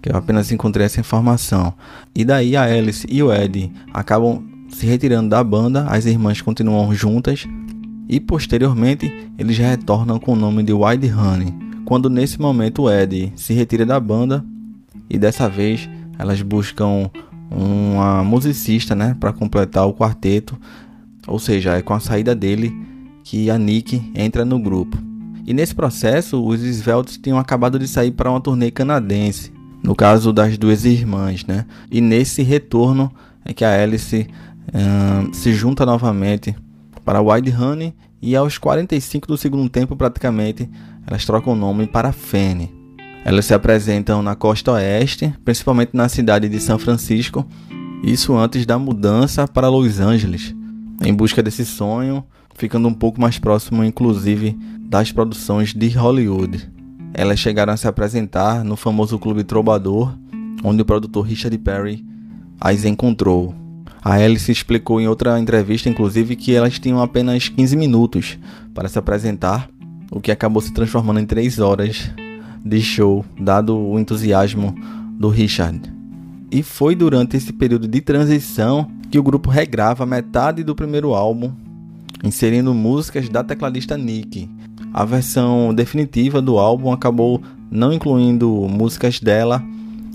que 0.06 0.12
eu 0.12 0.16
apenas 0.16 0.52
encontrei 0.52 0.86
essa 0.86 1.00
informação. 1.00 1.74
E 2.14 2.24
daí 2.24 2.56
a 2.56 2.62
Alice 2.62 3.06
e 3.10 3.22
o 3.22 3.32
Ed 3.32 3.72
acabam 3.92 4.44
se 4.68 4.86
retirando 4.86 5.28
da 5.28 5.42
banda, 5.42 5.84
as 5.88 6.06
irmãs 6.06 6.40
continuam 6.40 6.94
juntas 6.94 7.46
e 8.08 8.20
posteriormente 8.20 9.12
eles 9.36 9.58
retornam 9.58 10.18
com 10.20 10.32
o 10.32 10.36
nome 10.36 10.62
de 10.62 10.72
Wide 10.72 11.12
Honey. 11.12 11.52
Quando 11.84 12.08
nesse 12.08 12.40
momento 12.40 12.82
o 12.82 12.90
Ed 12.90 13.32
se 13.34 13.52
retira 13.52 13.84
da 13.84 13.98
banda 13.98 14.44
e 15.10 15.18
dessa 15.18 15.48
vez 15.48 15.88
elas 16.18 16.40
buscam 16.40 17.10
uma 17.50 18.22
musicista, 18.22 18.94
né, 18.94 19.16
para 19.18 19.32
completar 19.32 19.86
o 19.86 19.94
quarteto, 19.94 20.56
ou 21.26 21.38
seja, 21.38 21.76
é 21.76 21.82
com 21.82 21.94
a 21.94 22.00
saída 22.00 22.34
dele 22.34 22.72
que 23.24 23.50
a 23.50 23.58
Nick 23.58 24.12
entra 24.14 24.44
no 24.44 24.58
grupo. 24.58 24.96
E 25.44 25.54
nesse 25.54 25.74
processo, 25.74 26.44
os 26.44 26.60
Svelts 26.60 27.18
tinham 27.18 27.38
acabado 27.38 27.78
de 27.78 27.86
sair 27.86 28.10
para 28.10 28.30
uma 28.30 28.40
turnê 28.40 28.70
canadense 28.70 29.55
no 29.86 29.94
caso 29.94 30.32
das 30.32 30.58
duas 30.58 30.84
irmãs, 30.84 31.46
né? 31.46 31.64
E 31.88 32.00
nesse 32.00 32.42
retorno 32.42 33.08
é 33.44 33.54
que 33.54 33.64
a 33.64 33.80
Alice 33.82 34.26
se 35.32 35.52
junta 35.52 35.86
novamente 35.86 36.56
para 37.04 37.22
Wide 37.22 37.54
Honey 37.54 37.94
e 38.20 38.34
aos 38.34 38.58
45 38.58 39.28
do 39.28 39.38
segundo 39.38 39.68
tempo, 39.68 39.94
praticamente, 39.94 40.68
elas 41.06 41.24
trocam 41.24 41.52
o 41.52 41.56
nome 41.56 41.86
para 41.86 42.10
Fanny. 42.10 42.74
Elas 43.24 43.46
se 43.46 43.54
apresentam 43.54 44.24
na 44.24 44.34
costa 44.34 44.72
oeste, 44.72 45.32
principalmente 45.44 45.90
na 45.94 46.08
cidade 46.08 46.48
de 46.48 46.58
São 46.58 46.80
Francisco, 46.80 47.46
isso 48.02 48.36
antes 48.36 48.66
da 48.66 48.76
mudança 48.80 49.46
para 49.46 49.68
Los 49.68 50.00
Angeles, 50.00 50.52
em 51.00 51.14
busca 51.14 51.40
desse 51.44 51.64
sonho, 51.64 52.24
ficando 52.56 52.88
um 52.88 52.94
pouco 52.94 53.20
mais 53.20 53.38
próximo, 53.38 53.84
inclusive, 53.84 54.58
das 54.80 55.12
produções 55.12 55.72
de 55.72 55.88
Hollywood. 55.90 56.74
Elas 57.18 57.38
chegaram 57.38 57.72
a 57.72 57.78
se 57.78 57.88
apresentar 57.88 58.62
no 58.62 58.76
famoso 58.76 59.18
clube 59.18 59.42
Trovador, 59.42 60.14
onde 60.62 60.82
o 60.82 60.84
produtor 60.84 61.24
Richard 61.24 61.56
Perry 61.56 62.04
as 62.60 62.84
encontrou. 62.84 63.54
A 64.04 64.16
Alice 64.16 64.52
explicou 64.52 65.00
em 65.00 65.08
outra 65.08 65.40
entrevista, 65.40 65.88
inclusive, 65.88 66.36
que 66.36 66.54
elas 66.54 66.78
tinham 66.78 67.00
apenas 67.00 67.48
15 67.48 67.74
minutos 67.74 68.38
para 68.74 68.86
se 68.86 68.98
apresentar, 68.98 69.70
o 70.10 70.20
que 70.20 70.30
acabou 70.30 70.60
se 70.60 70.74
transformando 70.74 71.18
em 71.18 71.24
3 71.24 71.58
horas 71.58 72.10
de 72.62 72.82
show, 72.82 73.24
dado 73.40 73.74
o 73.78 73.98
entusiasmo 73.98 74.74
do 75.18 75.30
Richard. 75.30 75.90
E 76.50 76.62
foi 76.62 76.94
durante 76.94 77.34
esse 77.34 77.50
período 77.50 77.88
de 77.88 78.02
transição 78.02 78.90
que 79.10 79.18
o 79.18 79.22
grupo 79.22 79.48
regrava 79.48 80.04
metade 80.04 80.62
do 80.62 80.74
primeiro 80.74 81.14
álbum, 81.14 81.50
inserindo 82.22 82.74
músicas 82.74 83.26
da 83.30 83.42
tecladista 83.42 83.96
Nick, 83.96 84.50
a 84.96 85.04
versão 85.04 85.74
definitiva 85.74 86.40
do 86.40 86.58
álbum 86.58 86.90
acabou 86.90 87.42
não 87.70 87.92
incluindo 87.92 88.48
músicas 88.66 89.20
dela 89.20 89.62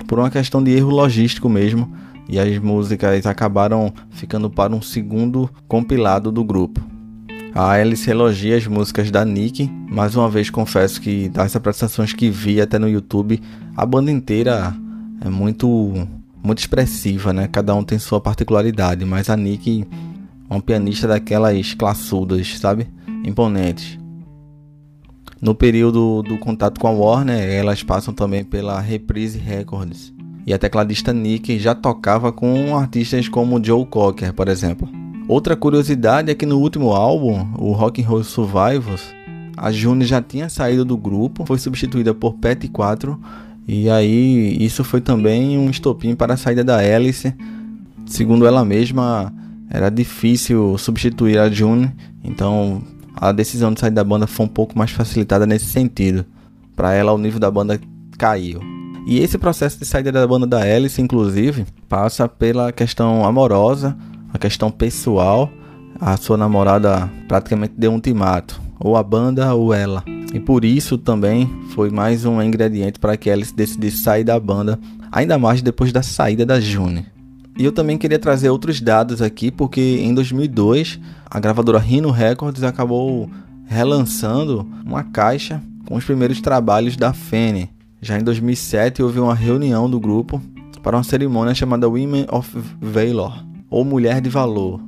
por 0.08 0.18
uma 0.18 0.32
questão 0.32 0.64
de 0.64 0.72
erro 0.72 0.90
logístico 0.90 1.48
mesmo, 1.48 1.94
e 2.28 2.40
as 2.40 2.58
músicas 2.58 3.28
acabaram 3.28 3.94
ficando 4.10 4.50
para 4.50 4.74
um 4.76 4.82
segundo 4.82 5.48
compilado 5.68 6.32
do 6.32 6.44
grupo. 6.44 6.82
A 7.54 7.74
Alice 7.74 8.10
elogia 8.10 8.58
as 8.58 8.66
músicas 8.66 9.12
da 9.12 9.24
Nick, 9.24 9.70
mais 9.88 10.16
uma 10.16 10.28
vez 10.28 10.50
confesso 10.50 11.00
que 11.00 11.30
das 11.30 11.56
apresentações 11.56 12.12
que 12.12 12.32
vi 12.32 12.60
até 12.60 12.80
no 12.80 12.90
YouTube, 12.90 13.40
a 13.78 13.86
banda 13.86 14.10
inteira 14.10 14.74
é 15.24 15.30
muito 15.30 15.94
muito 16.44 16.58
expressiva, 16.58 17.32
né? 17.32 17.48
Cada 17.48 17.76
um 17.76 17.84
tem 17.84 18.00
sua 18.00 18.20
particularidade, 18.20 19.06
mas 19.06 19.30
a 19.30 19.38
Nick 19.38 19.86
é 20.50 20.54
uma 20.54 20.62
pianista 20.62 21.08
daquelas 21.08 21.76
classudas, 21.76 22.58
sabe? 22.58 22.88
Imponentes. 23.24 24.01
No 25.42 25.56
período 25.56 26.22
do 26.22 26.38
contato 26.38 26.80
com 26.80 26.88
a 26.88 26.92
Warner, 26.92 27.50
elas 27.50 27.82
passam 27.82 28.14
também 28.14 28.44
pela 28.44 28.80
Reprise 28.80 29.40
Records. 29.40 30.14
E 30.46 30.54
a 30.54 30.58
tecladista 30.60 31.12
Nick 31.12 31.58
já 31.58 31.74
tocava 31.74 32.32
com 32.32 32.78
artistas 32.78 33.28
como 33.28 33.64
Joe 33.64 33.84
Cocker, 33.86 34.34
por 34.34 34.48
exemplo. 34.48 34.88
Outra 35.28 35.56
curiosidade 35.56 36.30
é 36.30 36.36
que 36.36 36.46
no 36.46 36.60
último 36.60 36.92
álbum, 36.92 37.48
o 37.58 37.72
Rock 37.72 38.04
and 38.04 38.08
Roll 38.08 38.24
Survivors, 38.24 39.02
a 39.58 39.72
June 39.72 40.06
já 40.06 40.22
tinha 40.22 40.48
saído 40.48 40.86
do 40.86 40.96
grupo, 40.96 41.44
foi 41.46 41.58
substituída 41.58 42.14
por 42.14 42.34
Pat 42.36 42.68
4 42.70 43.20
e 43.68 43.90
aí 43.90 44.58
isso 44.60 44.84
foi 44.84 45.02
também 45.02 45.58
um 45.58 45.70
estopim 45.70 46.14
para 46.14 46.36
a 46.36 46.38
saída 46.38 46.64
da 46.64 46.78
Alice. 46.78 47.34
Segundo 48.06 48.46
ela 48.46 48.64
mesma, 48.66 49.34
era 49.70 49.90
difícil 49.90 50.78
substituir 50.78 51.40
a 51.40 51.50
June, 51.50 51.92
então 52.24 52.84
a 53.16 53.32
decisão 53.32 53.74
de 53.74 53.80
sair 53.80 53.92
da 53.92 54.04
banda 54.04 54.28
foi 54.28 54.46
um 54.46 54.50
pouco 54.50 54.78
mais 54.78 54.92
facilitada 54.92 55.46
nesse 55.46 55.66
sentido. 55.66 56.26
Para 56.76 56.94
ela, 56.94 57.14
o 57.14 57.18
nível 57.18 57.40
da 57.40 57.52
banda 57.52 57.80
caiu. 58.18 58.62
E 59.06 59.20
esse 59.20 59.38
processo 59.38 59.80
de 59.80 59.86
saída 59.86 60.12
da 60.12 60.28
banda 60.28 60.46
da 60.46 60.62
Alice, 60.62 61.02
inclusive, 61.02 61.66
passa 61.90 62.28
pela 62.28 62.72
questão 62.72 63.26
amorosa, 63.26 63.98
a 64.34 64.38
questão 64.38 64.70
pessoal. 64.72 65.50
A 66.00 66.18
sua 66.18 66.38
namorada 66.38 67.12
praticamente 67.28 67.74
deu 67.78 67.92
um 67.92 67.96
ultimato, 67.96 68.60
ou 68.80 68.96
a 68.96 69.04
banda 69.04 69.54
ou 69.54 69.74
ela. 69.74 70.04
E 70.34 70.40
por 70.40 70.64
isso 70.64 70.98
também 70.98 71.50
foi 71.72 71.90
mais 71.90 72.26
um 72.26 72.42
ingrediente 72.42 73.00
para 73.00 73.18
que 73.18 73.30
Alice 73.30 73.54
decidisse 73.54 73.98
sair 73.98 74.24
da 74.24 74.40
banda, 74.40 74.80
ainda 75.12 75.38
mais 75.38 75.62
depois 75.62 75.92
da 75.92 76.02
saída 76.02 76.46
da 76.46 76.60
June. 76.60 77.06
E 77.62 77.64
eu 77.64 77.72
também 77.72 77.96
queria 77.96 78.18
trazer 78.18 78.50
outros 78.50 78.82
dados 78.82 79.22
aqui, 79.22 79.52
porque 79.52 80.00
em 80.00 80.16
2002 80.16 81.00
a 81.30 81.40
gravadora 81.40 81.78
Rhino 81.78 82.10
Records 82.10 82.64
acabou 82.64 83.30
relançando 83.68 84.68
uma 84.84 85.04
caixa 85.04 85.62
com 85.86 85.96
os 85.96 86.04
primeiros 86.04 86.42
trabalhos 86.42 86.98
da 86.98 87.14
Fene. 87.14 87.70
Já 88.02 88.20
em 88.20 88.24
2007 88.24 89.04
houve 89.04 89.20
uma 89.20 89.36
reunião 89.36 89.88
do 89.88 90.00
grupo 90.00 90.42
para 90.82 90.98
uma 90.98 91.04
cerimônia 91.04 91.54
chamada 91.54 91.88
Women 91.88 92.26
of 92.32 92.50
Valor, 92.82 93.46
ou 93.70 93.86
Mulher 93.86 94.22
de 94.22 94.30
Valor. 94.32 94.82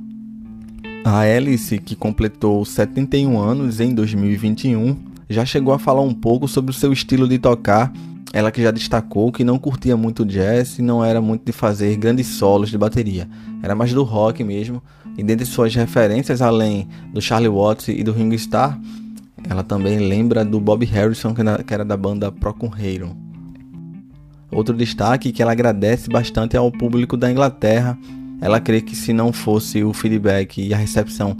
A 1.04 1.20
Alice, 1.20 1.78
que 1.78 1.94
completou 1.94 2.64
71 2.64 3.38
anos 3.38 3.78
em 3.78 3.94
2021, 3.94 4.96
já 5.30 5.44
chegou 5.44 5.72
a 5.72 5.78
falar 5.78 6.02
um 6.02 6.12
pouco 6.12 6.48
sobre 6.48 6.72
o 6.72 6.74
seu 6.74 6.92
estilo 6.92 7.28
de 7.28 7.38
tocar. 7.38 7.92
Ela 8.34 8.50
que 8.50 8.60
já 8.60 8.72
destacou 8.72 9.30
que 9.30 9.44
não 9.44 9.60
curtia 9.60 9.96
muito 9.96 10.24
jazz 10.24 10.80
e 10.80 10.82
não 10.82 11.04
era 11.04 11.20
muito 11.20 11.44
de 11.44 11.52
fazer 11.52 11.96
grandes 11.96 12.26
solos 12.26 12.68
de 12.68 12.76
bateria. 12.76 13.28
Era 13.62 13.76
mais 13.76 13.92
do 13.92 14.02
rock 14.02 14.42
mesmo. 14.42 14.82
E 15.16 15.22
dentre 15.22 15.46
suas 15.46 15.72
referências, 15.72 16.42
além 16.42 16.88
do 17.12 17.22
Charlie 17.22 17.48
Watts 17.48 17.86
e 17.86 18.02
do 18.02 18.10
Ringo 18.10 18.34
Starr, 18.34 18.76
ela 19.48 19.62
também 19.62 20.00
lembra 20.00 20.44
do 20.44 20.58
Bob 20.58 20.84
Harrison, 20.84 21.32
que 21.32 21.72
era 21.72 21.84
da 21.84 21.96
banda 21.96 22.32
Procon 22.32 22.72
Harum. 22.74 23.14
Outro 24.50 24.76
destaque 24.76 25.30
que 25.30 25.40
ela 25.40 25.52
agradece 25.52 26.10
bastante 26.10 26.56
ao 26.56 26.72
público 26.72 27.16
da 27.16 27.30
Inglaterra. 27.30 27.96
Ela 28.40 28.58
crê 28.58 28.80
que 28.80 28.96
se 28.96 29.12
não 29.12 29.32
fosse 29.32 29.84
o 29.84 29.92
feedback 29.92 30.60
e 30.60 30.74
a 30.74 30.76
recepção 30.76 31.36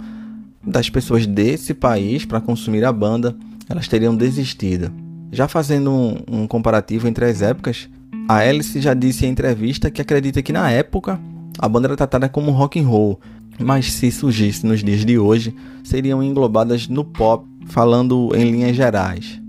das 0.65 0.89
pessoas 0.89 1.27
desse 1.27 1.73
país 1.73 2.23
para 2.23 2.39
consumir 2.39 2.85
a 2.85 2.93
banda, 2.93 3.35
elas 3.69 3.89
teriam 3.89 4.15
desistido. 4.15 5.04
Já 5.31 5.47
fazendo 5.47 5.91
um, 5.91 6.17
um, 6.31 6.47
comparativo 6.47 7.07
entre 7.07 7.25
as 7.25 7.41
épocas, 7.41 7.89
a 8.27 8.37
Alice 8.37 8.79
já 8.79 8.93
disse 8.93 9.25
em 9.25 9.29
entrevista 9.29 9.91
que 9.91 10.01
acredita 10.01 10.41
que 10.41 10.53
na 10.53 10.69
época 10.71 11.19
a 11.59 11.67
banda 11.67 11.87
era 11.87 11.95
tratada 11.95 12.29
como 12.29 12.51
rock 12.51 12.79
and 12.79 12.87
roll, 12.87 13.19
mas 13.59 13.91
se 13.91 14.11
surgisse 14.11 14.65
nos 14.65 14.83
dias 14.83 15.05
de 15.05 15.17
hoje, 15.17 15.55
seriam 15.83 16.21
englobadas 16.21 16.87
no 16.87 17.03
pop, 17.03 17.45
falando 17.67 18.31
em 18.35 18.51
linhas 18.51 18.75
gerais. 18.75 19.41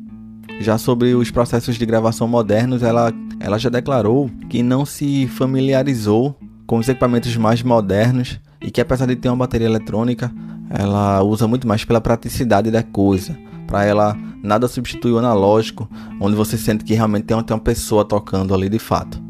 Já 0.60 0.78
sobre 0.78 1.14
os 1.14 1.30
processos 1.30 1.76
de 1.76 1.84
gravação 1.84 2.26
modernos, 2.26 2.82
ela, 2.82 3.12
ela 3.38 3.58
já 3.58 3.68
declarou 3.68 4.30
que 4.48 4.62
não 4.62 4.86
se 4.86 5.26
familiarizou 5.26 6.38
com 6.66 6.78
os 6.78 6.88
equipamentos 6.88 7.36
mais 7.36 7.62
modernos 7.62 8.40
e 8.60 8.70
que 8.70 8.80
apesar 8.80 9.06
de 9.06 9.16
ter 9.16 9.28
uma 9.28 9.36
bateria 9.36 9.66
eletrônica, 9.66 10.32
ela 10.70 11.22
usa 11.22 11.46
muito 11.46 11.66
mais 11.66 11.84
pela 11.84 12.00
praticidade 12.00 12.70
da 12.70 12.82
coisa. 12.82 13.36
Para 13.66 13.84
ela, 13.84 14.16
nada 14.42 14.68
substitui 14.68 15.12
o 15.12 15.18
analógico, 15.18 15.88
onde 16.20 16.36
você 16.36 16.56
sente 16.56 16.84
que 16.84 16.94
realmente 16.94 17.24
tem 17.24 17.36
uma 17.36 17.58
pessoa 17.60 18.04
tocando 18.04 18.54
ali 18.54 18.68
de 18.68 18.78
fato. 18.78 19.20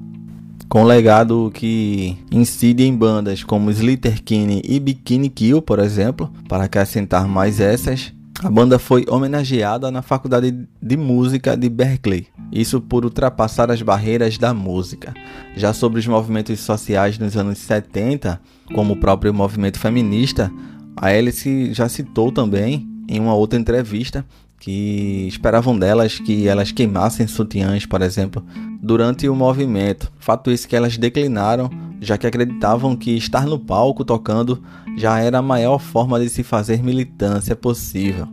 Com 0.69 0.83
o 0.83 0.87
legado 0.87 1.51
que 1.55 2.19
incide 2.31 2.83
em 2.83 2.95
bandas 2.95 3.45
como 3.45 3.71
Slater 3.71 4.23
Kinney 4.23 4.63
e 4.65 4.81
Bikini 4.81 5.29
Kill, 5.29 5.63
por 5.63 5.79
exemplo, 5.79 6.31
para 6.49 6.65
acrescentar 6.65 7.29
mais 7.29 7.61
essas, 7.61 8.13
a 8.43 8.51
banda 8.51 8.79
foi 8.79 9.07
homenageada 9.09 9.91
na 9.91 10.03
Faculdade 10.03 10.69
de 10.83 10.97
Música 10.97 11.57
de 11.57 11.71
Berkeley, 11.71 12.27
isso 12.53 12.81
por 12.81 13.05
ultrapassar 13.05 13.71
as 13.71 13.81
barreiras 13.81 14.37
da 14.37 14.53
música. 14.53 15.15
Já 15.57 15.73
sobre 15.73 16.01
os 16.01 16.07
movimentos 16.07 16.61
sociais 16.61 17.19
nos 17.19 17.35
anos 17.37 17.59
70, 17.59 18.39
como 18.75 18.93
o 18.93 19.01
próprio 19.01 19.33
movimento 19.33 19.79
feminista, 19.79 20.53
a 20.97 21.09
Alice 21.09 21.73
já 21.73 21.89
citou 21.89 22.33
também 22.33 22.89
em 23.09 23.21
uma 23.21 23.35
outra 23.35 23.59
entrevista 23.59 24.25
que 24.59 25.27
esperavam 25.29 25.79
delas 25.79 26.19
que 26.19 26.49
elas 26.49 26.73
queimassem 26.73 27.27
sutiãs, 27.27 27.85
por 27.85 28.01
exemplo, 28.03 28.43
durante 28.83 29.29
o 29.29 29.35
movimento. 29.35 30.11
Fato 30.19 30.51
esse 30.51 30.67
que 30.67 30.75
elas 30.75 30.97
declinaram, 30.97 31.71
já 32.01 32.17
que 32.17 32.27
acreditavam 32.27 32.97
que 32.97 33.13
estar 33.13 33.47
no 33.47 33.59
palco 33.59 34.05
tocando 34.05 34.63
já 34.97 35.19
era 35.19 35.39
a 35.39 35.43
maior 35.43 35.79
forma 35.79 36.19
de 36.19 36.29
se 36.29 36.43
fazer 36.43 36.83
militância 36.83 37.55
possível, 37.55 38.27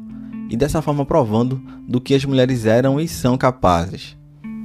e 0.49 0.55
dessa 0.55 0.82
forma 0.82 1.05
provando 1.05 1.61
do 1.88 1.99
que 1.99 2.16
as 2.16 2.24
mulheres 2.24 2.66
eram 2.66 2.99
e 2.99 3.07
são 3.07 3.38
capazes. 3.38 4.18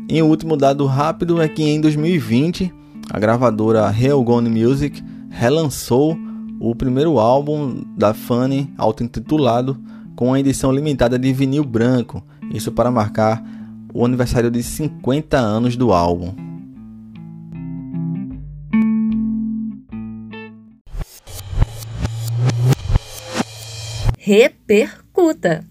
E 0.09 0.23
o 0.23 0.27
último 0.27 0.57
dado 0.57 0.87
rápido 0.87 1.43
é 1.43 1.49
que 1.49 1.63
em 1.63 1.81
2020, 1.81 2.73
a 3.11 3.19
gravadora 3.19 3.89
Real 3.91 4.23
Gone 4.23 4.49
Music 4.49 5.03
relançou 5.29 6.17
o 6.61 6.75
primeiro 6.75 7.19
álbum 7.19 7.83
da 7.97 8.13
Fanny, 8.13 8.73
auto-intitulado, 8.77 9.79
com 10.17 10.35
a 10.35 10.41
edição 10.41 10.73
limitada 10.73 11.19
de 11.19 11.33
vinil 11.33 11.65
branco, 11.65 12.23
isso 12.53 12.73
para 12.73 12.91
marcar 12.91 13.43
o 13.95 14.05
aniversário 14.05 14.51
de 14.51 14.63
50 14.63 15.39
anos 15.39 15.77
do 15.77 15.93
álbum. 15.93 16.49
repercuta. 24.29 25.65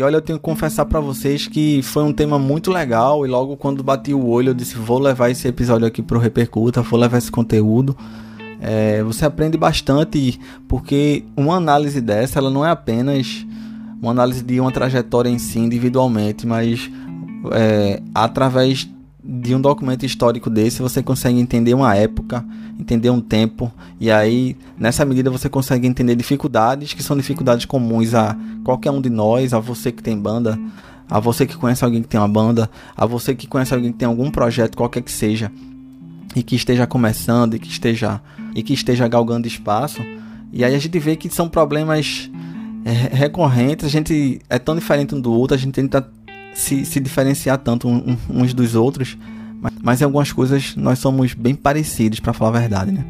E 0.00 0.02
olha, 0.02 0.16
eu 0.16 0.22
tenho 0.22 0.38
que 0.38 0.42
confessar 0.42 0.86
para 0.86 0.98
vocês 0.98 1.46
que 1.46 1.82
foi 1.82 2.02
um 2.02 2.10
tema 2.10 2.38
muito 2.38 2.70
legal 2.70 3.26
e 3.26 3.28
logo 3.28 3.54
quando 3.54 3.82
bati 3.82 4.14
o 4.14 4.28
olho 4.28 4.48
eu 4.48 4.54
disse 4.54 4.74
vou 4.74 4.98
levar 4.98 5.28
esse 5.28 5.46
episódio 5.46 5.86
aqui 5.86 6.00
pro 6.00 6.18
Repercuta, 6.18 6.80
vou 6.80 6.98
levar 6.98 7.18
esse 7.18 7.30
conteúdo. 7.30 7.94
É, 8.62 9.02
você 9.02 9.26
aprende 9.26 9.58
bastante 9.58 10.40
porque 10.66 11.22
uma 11.36 11.54
análise 11.56 12.00
dessa 12.00 12.38
ela 12.38 12.50
não 12.50 12.64
é 12.64 12.70
apenas 12.70 13.44
uma 14.00 14.12
análise 14.12 14.42
de 14.42 14.58
uma 14.58 14.72
trajetória 14.72 15.28
em 15.28 15.38
si 15.38 15.58
individualmente, 15.58 16.46
mas 16.46 16.90
é, 17.52 18.00
através 18.14 18.88
de 19.22 19.54
um 19.54 19.60
documento 19.60 20.04
histórico 20.04 20.48
desse 20.48 20.80
você 20.80 21.02
consegue 21.02 21.38
entender 21.38 21.74
uma 21.74 21.94
época, 21.94 22.44
entender 22.78 23.10
um 23.10 23.20
tempo 23.20 23.72
e 23.98 24.10
aí 24.10 24.56
nessa 24.78 25.04
medida 25.04 25.30
você 25.30 25.48
consegue 25.48 25.86
entender 25.86 26.16
dificuldades 26.16 26.94
que 26.94 27.02
são 27.02 27.16
dificuldades 27.16 27.66
comuns 27.66 28.14
a 28.14 28.36
qualquer 28.64 28.90
um 28.90 29.00
de 29.00 29.10
nós, 29.10 29.52
a 29.52 29.60
você 29.60 29.92
que 29.92 30.02
tem 30.02 30.18
banda, 30.18 30.58
a 31.08 31.20
você 31.20 31.46
que 31.46 31.56
conhece 31.56 31.84
alguém 31.84 32.02
que 32.02 32.08
tem 32.08 32.18
uma 32.18 32.28
banda, 32.28 32.70
a 32.96 33.04
você 33.04 33.34
que 33.34 33.46
conhece 33.46 33.74
alguém 33.74 33.92
que 33.92 33.98
tem 33.98 34.08
algum 34.08 34.30
projeto 34.30 34.76
qualquer 34.76 35.02
que 35.02 35.12
seja 35.12 35.52
e 36.34 36.42
que 36.42 36.54
esteja 36.54 36.86
começando 36.86 37.54
e 37.54 37.58
que 37.58 37.68
esteja 37.68 38.20
e 38.54 38.62
que 38.62 38.72
esteja 38.72 39.06
galgando 39.06 39.46
espaço. 39.46 40.00
E 40.52 40.64
aí 40.64 40.74
a 40.74 40.78
gente 40.78 40.98
vê 40.98 41.14
que 41.14 41.28
são 41.28 41.48
problemas 41.48 42.30
é, 42.84 42.90
recorrentes, 43.14 43.84
a 43.84 43.88
gente 43.88 44.40
é 44.48 44.58
tão 44.58 44.74
diferente 44.74 45.14
um 45.14 45.20
do 45.20 45.32
outro, 45.32 45.54
a 45.54 45.58
gente 45.58 45.74
tenta 45.74 46.08
se, 46.54 46.84
se 46.84 47.00
diferenciar 47.00 47.58
tanto 47.58 47.88
uns 48.28 48.52
dos 48.54 48.74
outros, 48.74 49.16
mas, 49.60 49.72
mas 49.82 50.00
em 50.00 50.04
algumas 50.04 50.32
coisas 50.32 50.74
nós 50.76 50.98
somos 50.98 51.34
bem 51.34 51.54
parecidos, 51.54 52.20
para 52.20 52.32
falar 52.32 52.56
a 52.56 52.60
verdade, 52.60 52.92
né? 52.92 53.04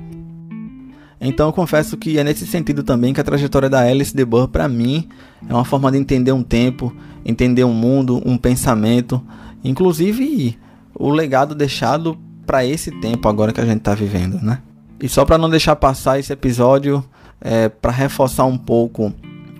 Então 1.20 1.48
eu 1.48 1.52
confesso 1.52 1.98
que 1.98 2.18
é 2.18 2.24
nesse 2.24 2.46
sentido 2.46 2.82
também 2.82 3.12
que 3.12 3.20
a 3.20 3.24
trajetória 3.24 3.68
da 3.68 3.80
Alice 3.80 4.16
de 4.16 4.24
Burr 4.24 4.48
para 4.48 4.66
mim 4.66 5.06
é 5.46 5.52
uma 5.52 5.66
forma 5.66 5.92
de 5.92 5.98
entender 5.98 6.32
um 6.32 6.42
tempo, 6.42 6.94
entender 7.24 7.62
um 7.64 7.74
mundo, 7.74 8.22
um 8.24 8.38
pensamento, 8.38 9.22
inclusive 9.62 10.58
o 10.94 11.10
legado 11.10 11.54
deixado 11.54 12.18
para 12.46 12.64
esse 12.64 12.90
tempo 12.90 13.28
agora 13.28 13.52
que 13.52 13.60
a 13.60 13.66
gente 13.66 13.78
está 13.78 13.94
vivendo, 13.94 14.40
né? 14.40 14.60
E 14.98 15.08
só 15.08 15.24
para 15.24 15.38
não 15.38 15.48
deixar 15.48 15.76
passar 15.76 16.18
esse 16.18 16.32
episódio, 16.32 17.04
é, 17.40 17.68
para 17.68 17.92
reforçar 17.92 18.44
um 18.44 18.58
pouco 18.58 19.12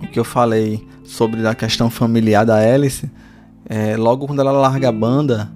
o 0.03 0.07
que 0.07 0.19
eu 0.19 0.25
falei 0.25 0.87
sobre 1.05 1.47
a 1.47 1.55
questão 1.55 1.91
familiar 1.91 2.45
da 2.45 2.57
Alice, 2.57 3.11
é, 3.71 3.97
logo 3.97 4.27
quando 4.27 4.41
ela 4.41 4.51
larga 4.51 4.89
a 4.89 4.93
banda, 4.93 5.49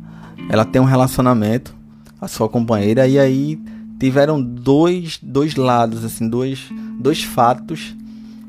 ela 0.48 0.64
tem 0.64 0.80
um 0.80 0.84
relacionamento, 0.84 1.74
a 2.20 2.28
sua 2.28 2.48
companheira, 2.48 3.08
e 3.08 3.18
aí 3.18 3.60
tiveram 3.98 4.40
dois, 4.40 5.18
dois 5.20 5.56
lados, 5.56 6.04
assim, 6.04 6.28
dois, 6.28 6.68
dois 7.00 7.24
fatos 7.24 7.96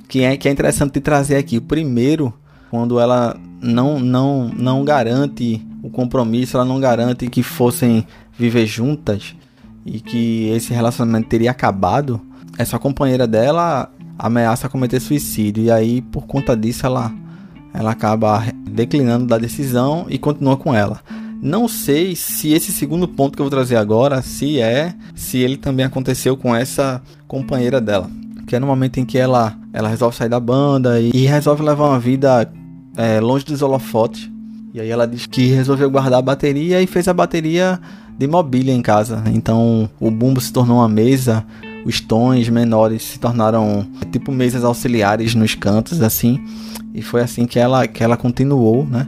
que 0.07 0.21
é, 0.21 0.37
que 0.37 0.47
é 0.47 0.51
interessante 0.51 0.93
de 0.93 1.01
trazer 1.01 1.37
aqui. 1.37 1.57
O 1.57 1.63
primeiro, 1.63 2.31
quando 2.69 2.99
ela 2.99 3.35
não, 3.59 3.99
não, 3.99 4.49
não 4.49 4.85
garante 4.85 5.65
o 5.81 5.89
compromisso, 5.89 6.57
ela 6.57 6.65
não 6.65 6.79
garante 6.79 7.27
que 7.27 7.41
fossem 7.41 8.05
viver 8.37 8.67
juntas 8.67 9.35
e 9.83 9.99
que 9.99 10.47
esse 10.49 10.73
relacionamento 10.73 11.27
teria 11.27 11.49
acabado, 11.49 12.21
essa 12.55 12.77
companheira 12.77 13.25
dela 13.25 13.89
ameaça 14.17 14.69
cometer 14.69 14.99
suicídio 14.99 15.63
e 15.63 15.71
aí 15.71 16.01
por 16.01 16.27
conta 16.27 16.55
disso 16.55 16.85
ela 16.85 17.11
ela 17.77 17.91
acaba 17.91 18.43
declinando 18.69 19.25
da 19.25 19.37
decisão 19.37 20.05
e 20.09 20.17
continua 20.17 20.57
com 20.57 20.73
ela. 20.73 21.01
Não 21.41 21.67
sei 21.67 22.15
se 22.15 22.53
esse 22.53 22.71
segundo 22.71 23.07
ponto 23.07 23.35
que 23.35 23.41
eu 23.41 23.45
vou 23.45 23.51
trazer 23.51 23.75
agora, 23.75 24.21
se 24.21 24.59
é, 24.59 24.93
se 25.13 25.37
ele 25.37 25.57
também 25.57 25.85
aconteceu 25.85 26.35
com 26.35 26.55
essa 26.55 27.01
companheira 27.27 27.79
dela. 27.79 28.09
Que 28.47 28.55
é 28.55 28.59
no 28.59 28.67
momento 28.67 28.99
em 28.99 29.05
que 29.05 29.17
ela, 29.17 29.55
ela 29.73 29.89
resolve 29.89 30.15
sair 30.15 30.29
da 30.29 30.39
banda 30.39 30.99
e, 30.99 31.11
e 31.13 31.25
resolve 31.25 31.63
levar 31.63 31.89
uma 31.89 31.99
vida 31.99 32.51
é, 32.97 33.19
longe 33.19 33.45
dos 33.45 33.61
holofotes. 33.61 34.29
E 34.73 34.79
aí 34.79 34.89
ela 34.89 35.07
disse 35.07 35.27
que 35.27 35.47
resolveu 35.47 35.89
guardar 35.89 36.19
a 36.19 36.21
bateria 36.21 36.81
e 36.81 36.87
fez 36.87 37.07
a 37.07 37.13
bateria 37.13 37.79
de 38.17 38.27
mobília 38.27 38.73
em 38.73 38.81
casa. 38.81 39.23
Então 39.27 39.89
o 39.99 40.09
bumbo 40.09 40.39
se 40.41 40.51
tornou 40.51 40.77
uma 40.77 40.89
mesa, 40.89 41.45
os 41.85 42.01
tons 42.01 42.49
menores 42.49 43.03
se 43.03 43.19
tornaram 43.19 43.87
tipo 44.11 44.31
mesas 44.31 44.63
auxiliares 44.63 45.35
nos 45.35 45.53
cantos, 45.53 46.01
assim. 46.01 46.43
E 46.93 47.01
foi 47.01 47.21
assim 47.21 47.45
que 47.45 47.59
ela, 47.59 47.87
que 47.87 48.03
ela 48.03 48.17
continuou, 48.17 48.85
né? 48.85 49.07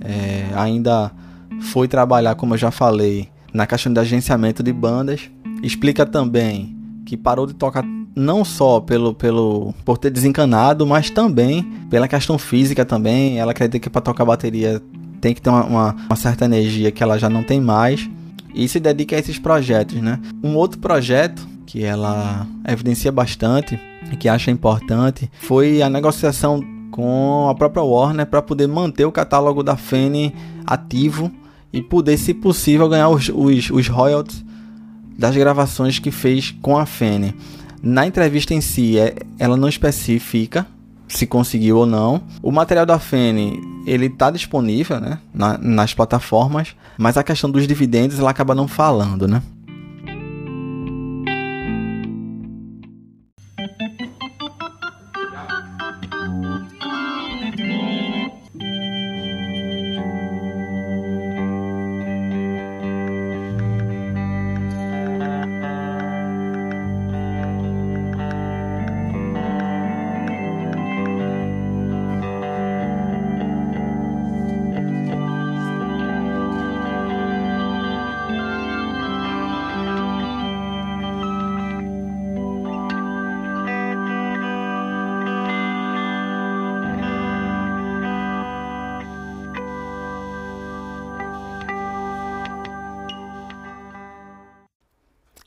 É, 0.00 0.48
ainda 0.56 1.12
foi 1.60 1.86
trabalhar, 1.86 2.34
como 2.34 2.54
eu 2.54 2.58
já 2.58 2.72
falei, 2.72 3.28
na 3.54 3.66
questão 3.66 3.92
de 3.92 4.00
agenciamento 4.00 4.62
de 4.62 4.72
bandas. 4.72 5.30
Explica 5.62 6.04
também 6.04 6.76
que 7.06 7.16
parou 7.16 7.46
de 7.46 7.54
tocar 7.54 7.84
não 8.14 8.44
só 8.44 8.80
pelo, 8.80 9.14
pelo 9.14 9.72
por 9.84 9.96
ter 9.96 10.10
desencanado, 10.10 10.84
mas 10.84 11.10
também 11.10 11.62
pela 11.88 12.08
questão 12.08 12.36
física 12.38 12.84
também. 12.84 13.38
Ela 13.38 13.52
acredita 13.52 13.78
que 13.78 13.88
para 13.88 14.00
tocar 14.00 14.24
bateria 14.24 14.82
tem 15.20 15.32
que 15.32 15.40
ter 15.40 15.50
uma, 15.50 15.64
uma, 15.64 15.96
uma, 16.06 16.16
certa 16.16 16.44
energia 16.44 16.90
que 16.90 17.02
ela 17.02 17.18
já 17.18 17.30
não 17.30 17.42
tem 17.42 17.60
mais 17.60 18.08
e 18.54 18.66
se 18.68 18.80
dedica 18.80 19.14
a 19.14 19.18
esses 19.18 19.38
projetos, 19.38 19.96
né? 20.00 20.18
Um 20.42 20.56
outro 20.56 20.78
projeto 20.78 21.46
que 21.66 21.84
ela 21.84 22.46
evidencia 22.66 23.10
bastante 23.10 23.78
e 24.10 24.16
que 24.16 24.28
acha 24.28 24.50
importante 24.50 25.30
foi 25.40 25.82
a 25.82 25.90
negociação 25.90 26.62
com 26.90 27.48
a 27.50 27.54
própria 27.54 27.82
Warner 27.82 28.26
para 28.26 28.40
poder 28.40 28.66
manter 28.66 29.04
o 29.04 29.12
catálogo 29.12 29.62
da 29.62 29.76
Fene 29.76 30.34
ativo 30.64 31.30
e 31.72 31.82
poder, 31.82 32.16
se 32.16 32.32
possível, 32.32 32.88
ganhar 32.88 33.08
os, 33.08 33.28
os, 33.28 33.70
os 33.70 33.88
royalties 33.88 34.44
das 35.18 35.36
gravações 35.36 35.98
que 35.98 36.10
fez 36.10 36.54
com 36.62 36.78
a 36.78 36.86
Fene. 36.86 37.34
Na 37.82 38.06
entrevista 38.06 38.54
em 38.54 38.60
si, 38.60 38.98
é, 38.98 39.16
ela 39.38 39.56
não 39.56 39.68
especifica 39.68 40.66
se 41.08 41.26
conseguiu 41.26 41.78
ou 41.78 41.86
não. 41.86 42.22
O 42.42 42.50
material 42.50 42.86
da 42.86 42.98
Fene 42.98 43.60
ele 43.86 44.06
está 44.06 44.30
disponível 44.30 45.00
né, 45.00 45.18
na, 45.32 45.56
nas 45.58 45.94
plataformas, 45.94 46.74
mas 46.98 47.16
a 47.16 47.22
questão 47.22 47.50
dos 47.50 47.66
dividendos 47.66 48.18
ela 48.18 48.30
acaba 48.30 48.54
não 48.54 48.66
falando, 48.66 49.28
né? 49.28 49.42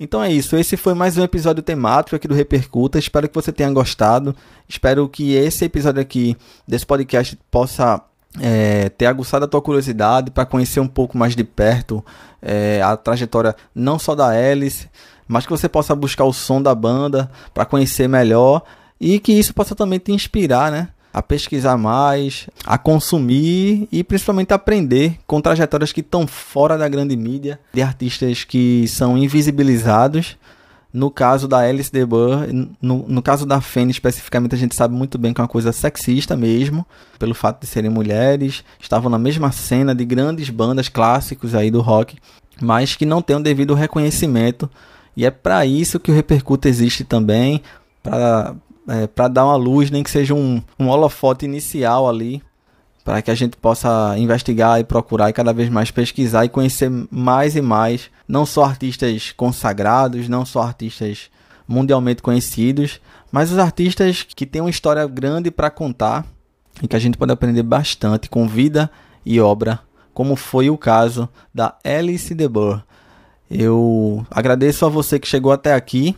Então 0.02 0.24
é 0.24 0.32
isso, 0.32 0.56
esse 0.56 0.78
foi 0.78 0.94
mais 0.94 1.18
um 1.18 1.24
episódio 1.24 1.62
temático 1.62 2.16
aqui 2.16 2.26
do 2.26 2.34
Repercuta. 2.34 2.98
Espero 2.98 3.28
que 3.28 3.36
você 3.36 3.52
tenha 3.52 3.70
gostado. 3.70 4.34
Espero 4.66 5.10
que 5.10 5.34
esse 5.34 5.66
episódio 5.66 6.02
aqui 6.02 6.38
desse 6.66 6.86
podcast 6.86 7.38
possa 7.52 8.02
é, 8.40 8.88
ter 8.88 9.08
aguçado 9.08 9.44
a 9.44 9.48
tua 9.48 9.62
curiosidade 9.62 10.32
para 10.32 10.46
conhecer 10.46 10.80
um 10.80 10.88
pouco 10.88 11.18
mais 11.18 11.36
de 11.36 11.44
perto 11.44 12.04
é, 12.42 12.82
a 12.82 12.96
trajetória 12.96 13.54
não 13.76 14.00
só 14.00 14.16
da 14.16 14.28
Alice, 14.28 14.88
mas 15.28 15.46
que 15.46 15.52
você 15.52 15.68
possa 15.68 15.94
buscar 15.94 16.24
o 16.24 16.32
som 16.32 16.62
da 16.62 16.74
banda 16.74 17.30
para 17.54 17.66
conhecer 17.66 18.08
melhor 18.08 18.64
e 19.02 19.20
que 19.20 19.34
isso 19.34 19.54
possa 19.54 19.76
também 19.76 20.00
te 20.00 20.14
inspirar, 20.14 20.72
né? 20.72 20.88
A 21.14 21.22
pesquisar 21.22 21.78
mais, 21.78 22.48
a 22.66 22.78
consumir 22.78 23.88
e 23.92 24.04
principalmente 24.04 24.54
aprender 24.54 25.18
com 25.26 25.42
trajetórias 25.42 25.92
que 25.92 26.02
estão 26.02 26.28
fora 26.28 26.78
da 26.78 26.88
grande 26.88 27.16
mídia, 27.16 27.60
de 27.74 27.82
artistas 27.82 28.44
que 28.44 28.88
são 28.88 29.18
invisibilizados. 29.18 30.38
No 30.92 31.12
caso 31.12 31.48
da 31.48 31.60
Alice 31.60 31.92
de 31.92 32.04
Burr, 32.04 32.48
no, 32.82 33.06
no 33.08 33.22
caso 33.22 33.46
da 33.46 33.62
Fanny 33.62 33.92
especificamente, 33.92 34.56
a 34.56 34.58
gente 34.58 34.76
sabe 34.76 34.96
muito 34.96 35.20
bem 35.20 35.34
que 35.34 35.40
é 35.40 35.44
uma 35.44 35.48
coisa 35.48 35.72
sexista 35.72 36.36
mesmo, 36.36 36.86
pelo 37.20 37.36
fato 37.36 37.62
de 37.62 37.68
serem 37.68 37.92
mulheres, 37.92 38.64
estavam 38.80 39.10
na 39.10 39.20
mesma 39.20 39.52
cena 39.52 39.94
de 39.94 40.04
grandes 40.04 40.50
bandas 40.50 40.90
clássicos 40.90 41.54
aí 41.54 41.70
do 41.70 41.80
rock, 41.82 42.18
mas 42.60 42.96
que 42.96 43.06
não 43.06 43.22
têm 43.22 43.36
o 43.36 43.40
devido 43.40 43.76
reconhecimento. 43.76 44.70
E 45.16 45.26
é 45.26 45.32
para 45.32 45.64
isso 45.64 46.00
que 46.00 46.12
o 46.12 46.16
Repercuta 46.16 46.68
existe 46.68 47.04
também, 47.04 47.62
para 48.02 48.56
é, 48.90 49.08
para 49.08 49.28
dar 49.28 49.46
uma 49.46 49.56
luz, 49.56 49.92
nem 49.92 50.04
que 50.04 50.10
seja 50.10 50.34
um, 50.34 50.62
um 50.80 50.90
holofote 50.90 51.46
inicial 51.46 52.10
ali, 52.10 52.42
para 53.06 53.22
que 53.22 53.32
a 53.32 53.36
gente 53.36 53.56
possa 53.56 54.16
investigar 54.18 54.80
e 54.80 54.84
procurar 54.84 55.30
e 55.30 55.34
cada 55.34 55.54
vez 55.54 55.70
mais 55.70 55.92
pesquisar 55.92 56.46
e 56.46 56.50
conhecer 56.50 56.92
mais 57.12 57.56
e 57.56 57.62
mais, 57.62 58.10
não 58.28 58.46
só 58.46 58.66
artistas 58.66 59.32
consagrados, 59.32 60.28
não 60.28 60.46
só 60.46 60.64
artistas 60.64 61.30
mundialmente 61.68 62.22
conhecidos, 62.22 63.00
mas 63.32 63.52
os 63.52 63.60
artistas 63.60 64.24
que 64.24 64.46
têm 64.46 64.62
uma 64.62 64.70
história 64.70 65.06
grande 65.08 65.52
para 65.52 65.70
contar 65.70 66.26
e 66.82 66.88
que 66.88 66.96
a 66.96 67.00
gente 67.00 67.18
pode 67.18 67.32
aprender 67.32 67.64
bastante 67.64 68.30
com 68.30 68.48
vida 68.48 68.90
e 69.24 69.40
obra, 69.40 69.80
como 70.14 70.36
foi 70.36 70.70
o 70.70 70.78
caso 70.78 71.30
da 71.54 71.78
Alice 71.84 72.34
de 72.34 72.48
Burr. 72.48 72.82
Eu 73.50 74.26
agradeço 74.30 74.86
a 74.86 74.90
você 74.90 75.20
que 75.20 75.28
chegou 75.28 75.52
até 75.52 75.74
aqui 75.74 76.16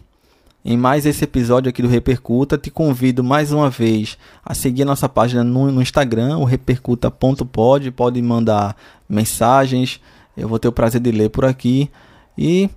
em 0.64 0.78
mais 0.78 1.06
esse 1.06 1.24
episódio 1.24 1.70
aqui 1.70 1.82
do 1.82 1.88
Repercuta. 1.88 2.58
Te 2.58 2.70
convido 2.70 3.24
mais 3.24 3.52
uma 3.52 3.70
vez 3.70 4.18
a 4.44 4.54
seguir 4.54 4.84
a 4.84 4.86
nossa 4.86 5.10
página 5.10 5.44
no, 5.44 5.72
no 5.72 5.82
Instagram, 5.82 6.38
o 6.38 6.44
repercuta.pod. 6.44 7.92
Pode 7.92 8.22
mandar 8.22 8.76
mensagens, 9.10 10.00
eu 10.38 10.48
vou 10.48 10.60
ter 10.60 10.68
o 10.68 10.72
prazer 10.72 11.02
de 11.02 11.12
ler 11.12 11.30
por 11.30 11.46
aqui. 11.46 11.90
E 12.38 12.70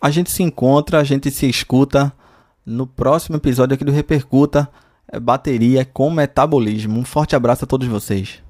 a 0.00 0.10
gente 0.10 0.30
se 0.30 0.42
encontra, 0.42 0.98
a 0.98 1.04
gente 1.04 1.30
se 1.30 1.48
escuta 1.48 2.12
no 2.66 2.86
próximo 2.86 3.36
episódio 3.36 3.74
aqui 3.74 3.84
do 3.84 3.92
Repercuta. 3.92 4.68
É 5.12 5.18
bateria 5.18 5.84
com 5.84 6.10
metabolismo. 6.10 6.98
Um 6.98 7.04
forte 7.04 7.34
abraço 7.34 7.64
a 7.64 7.66
todos 7.66 7.88
vocês. 7.88 8.49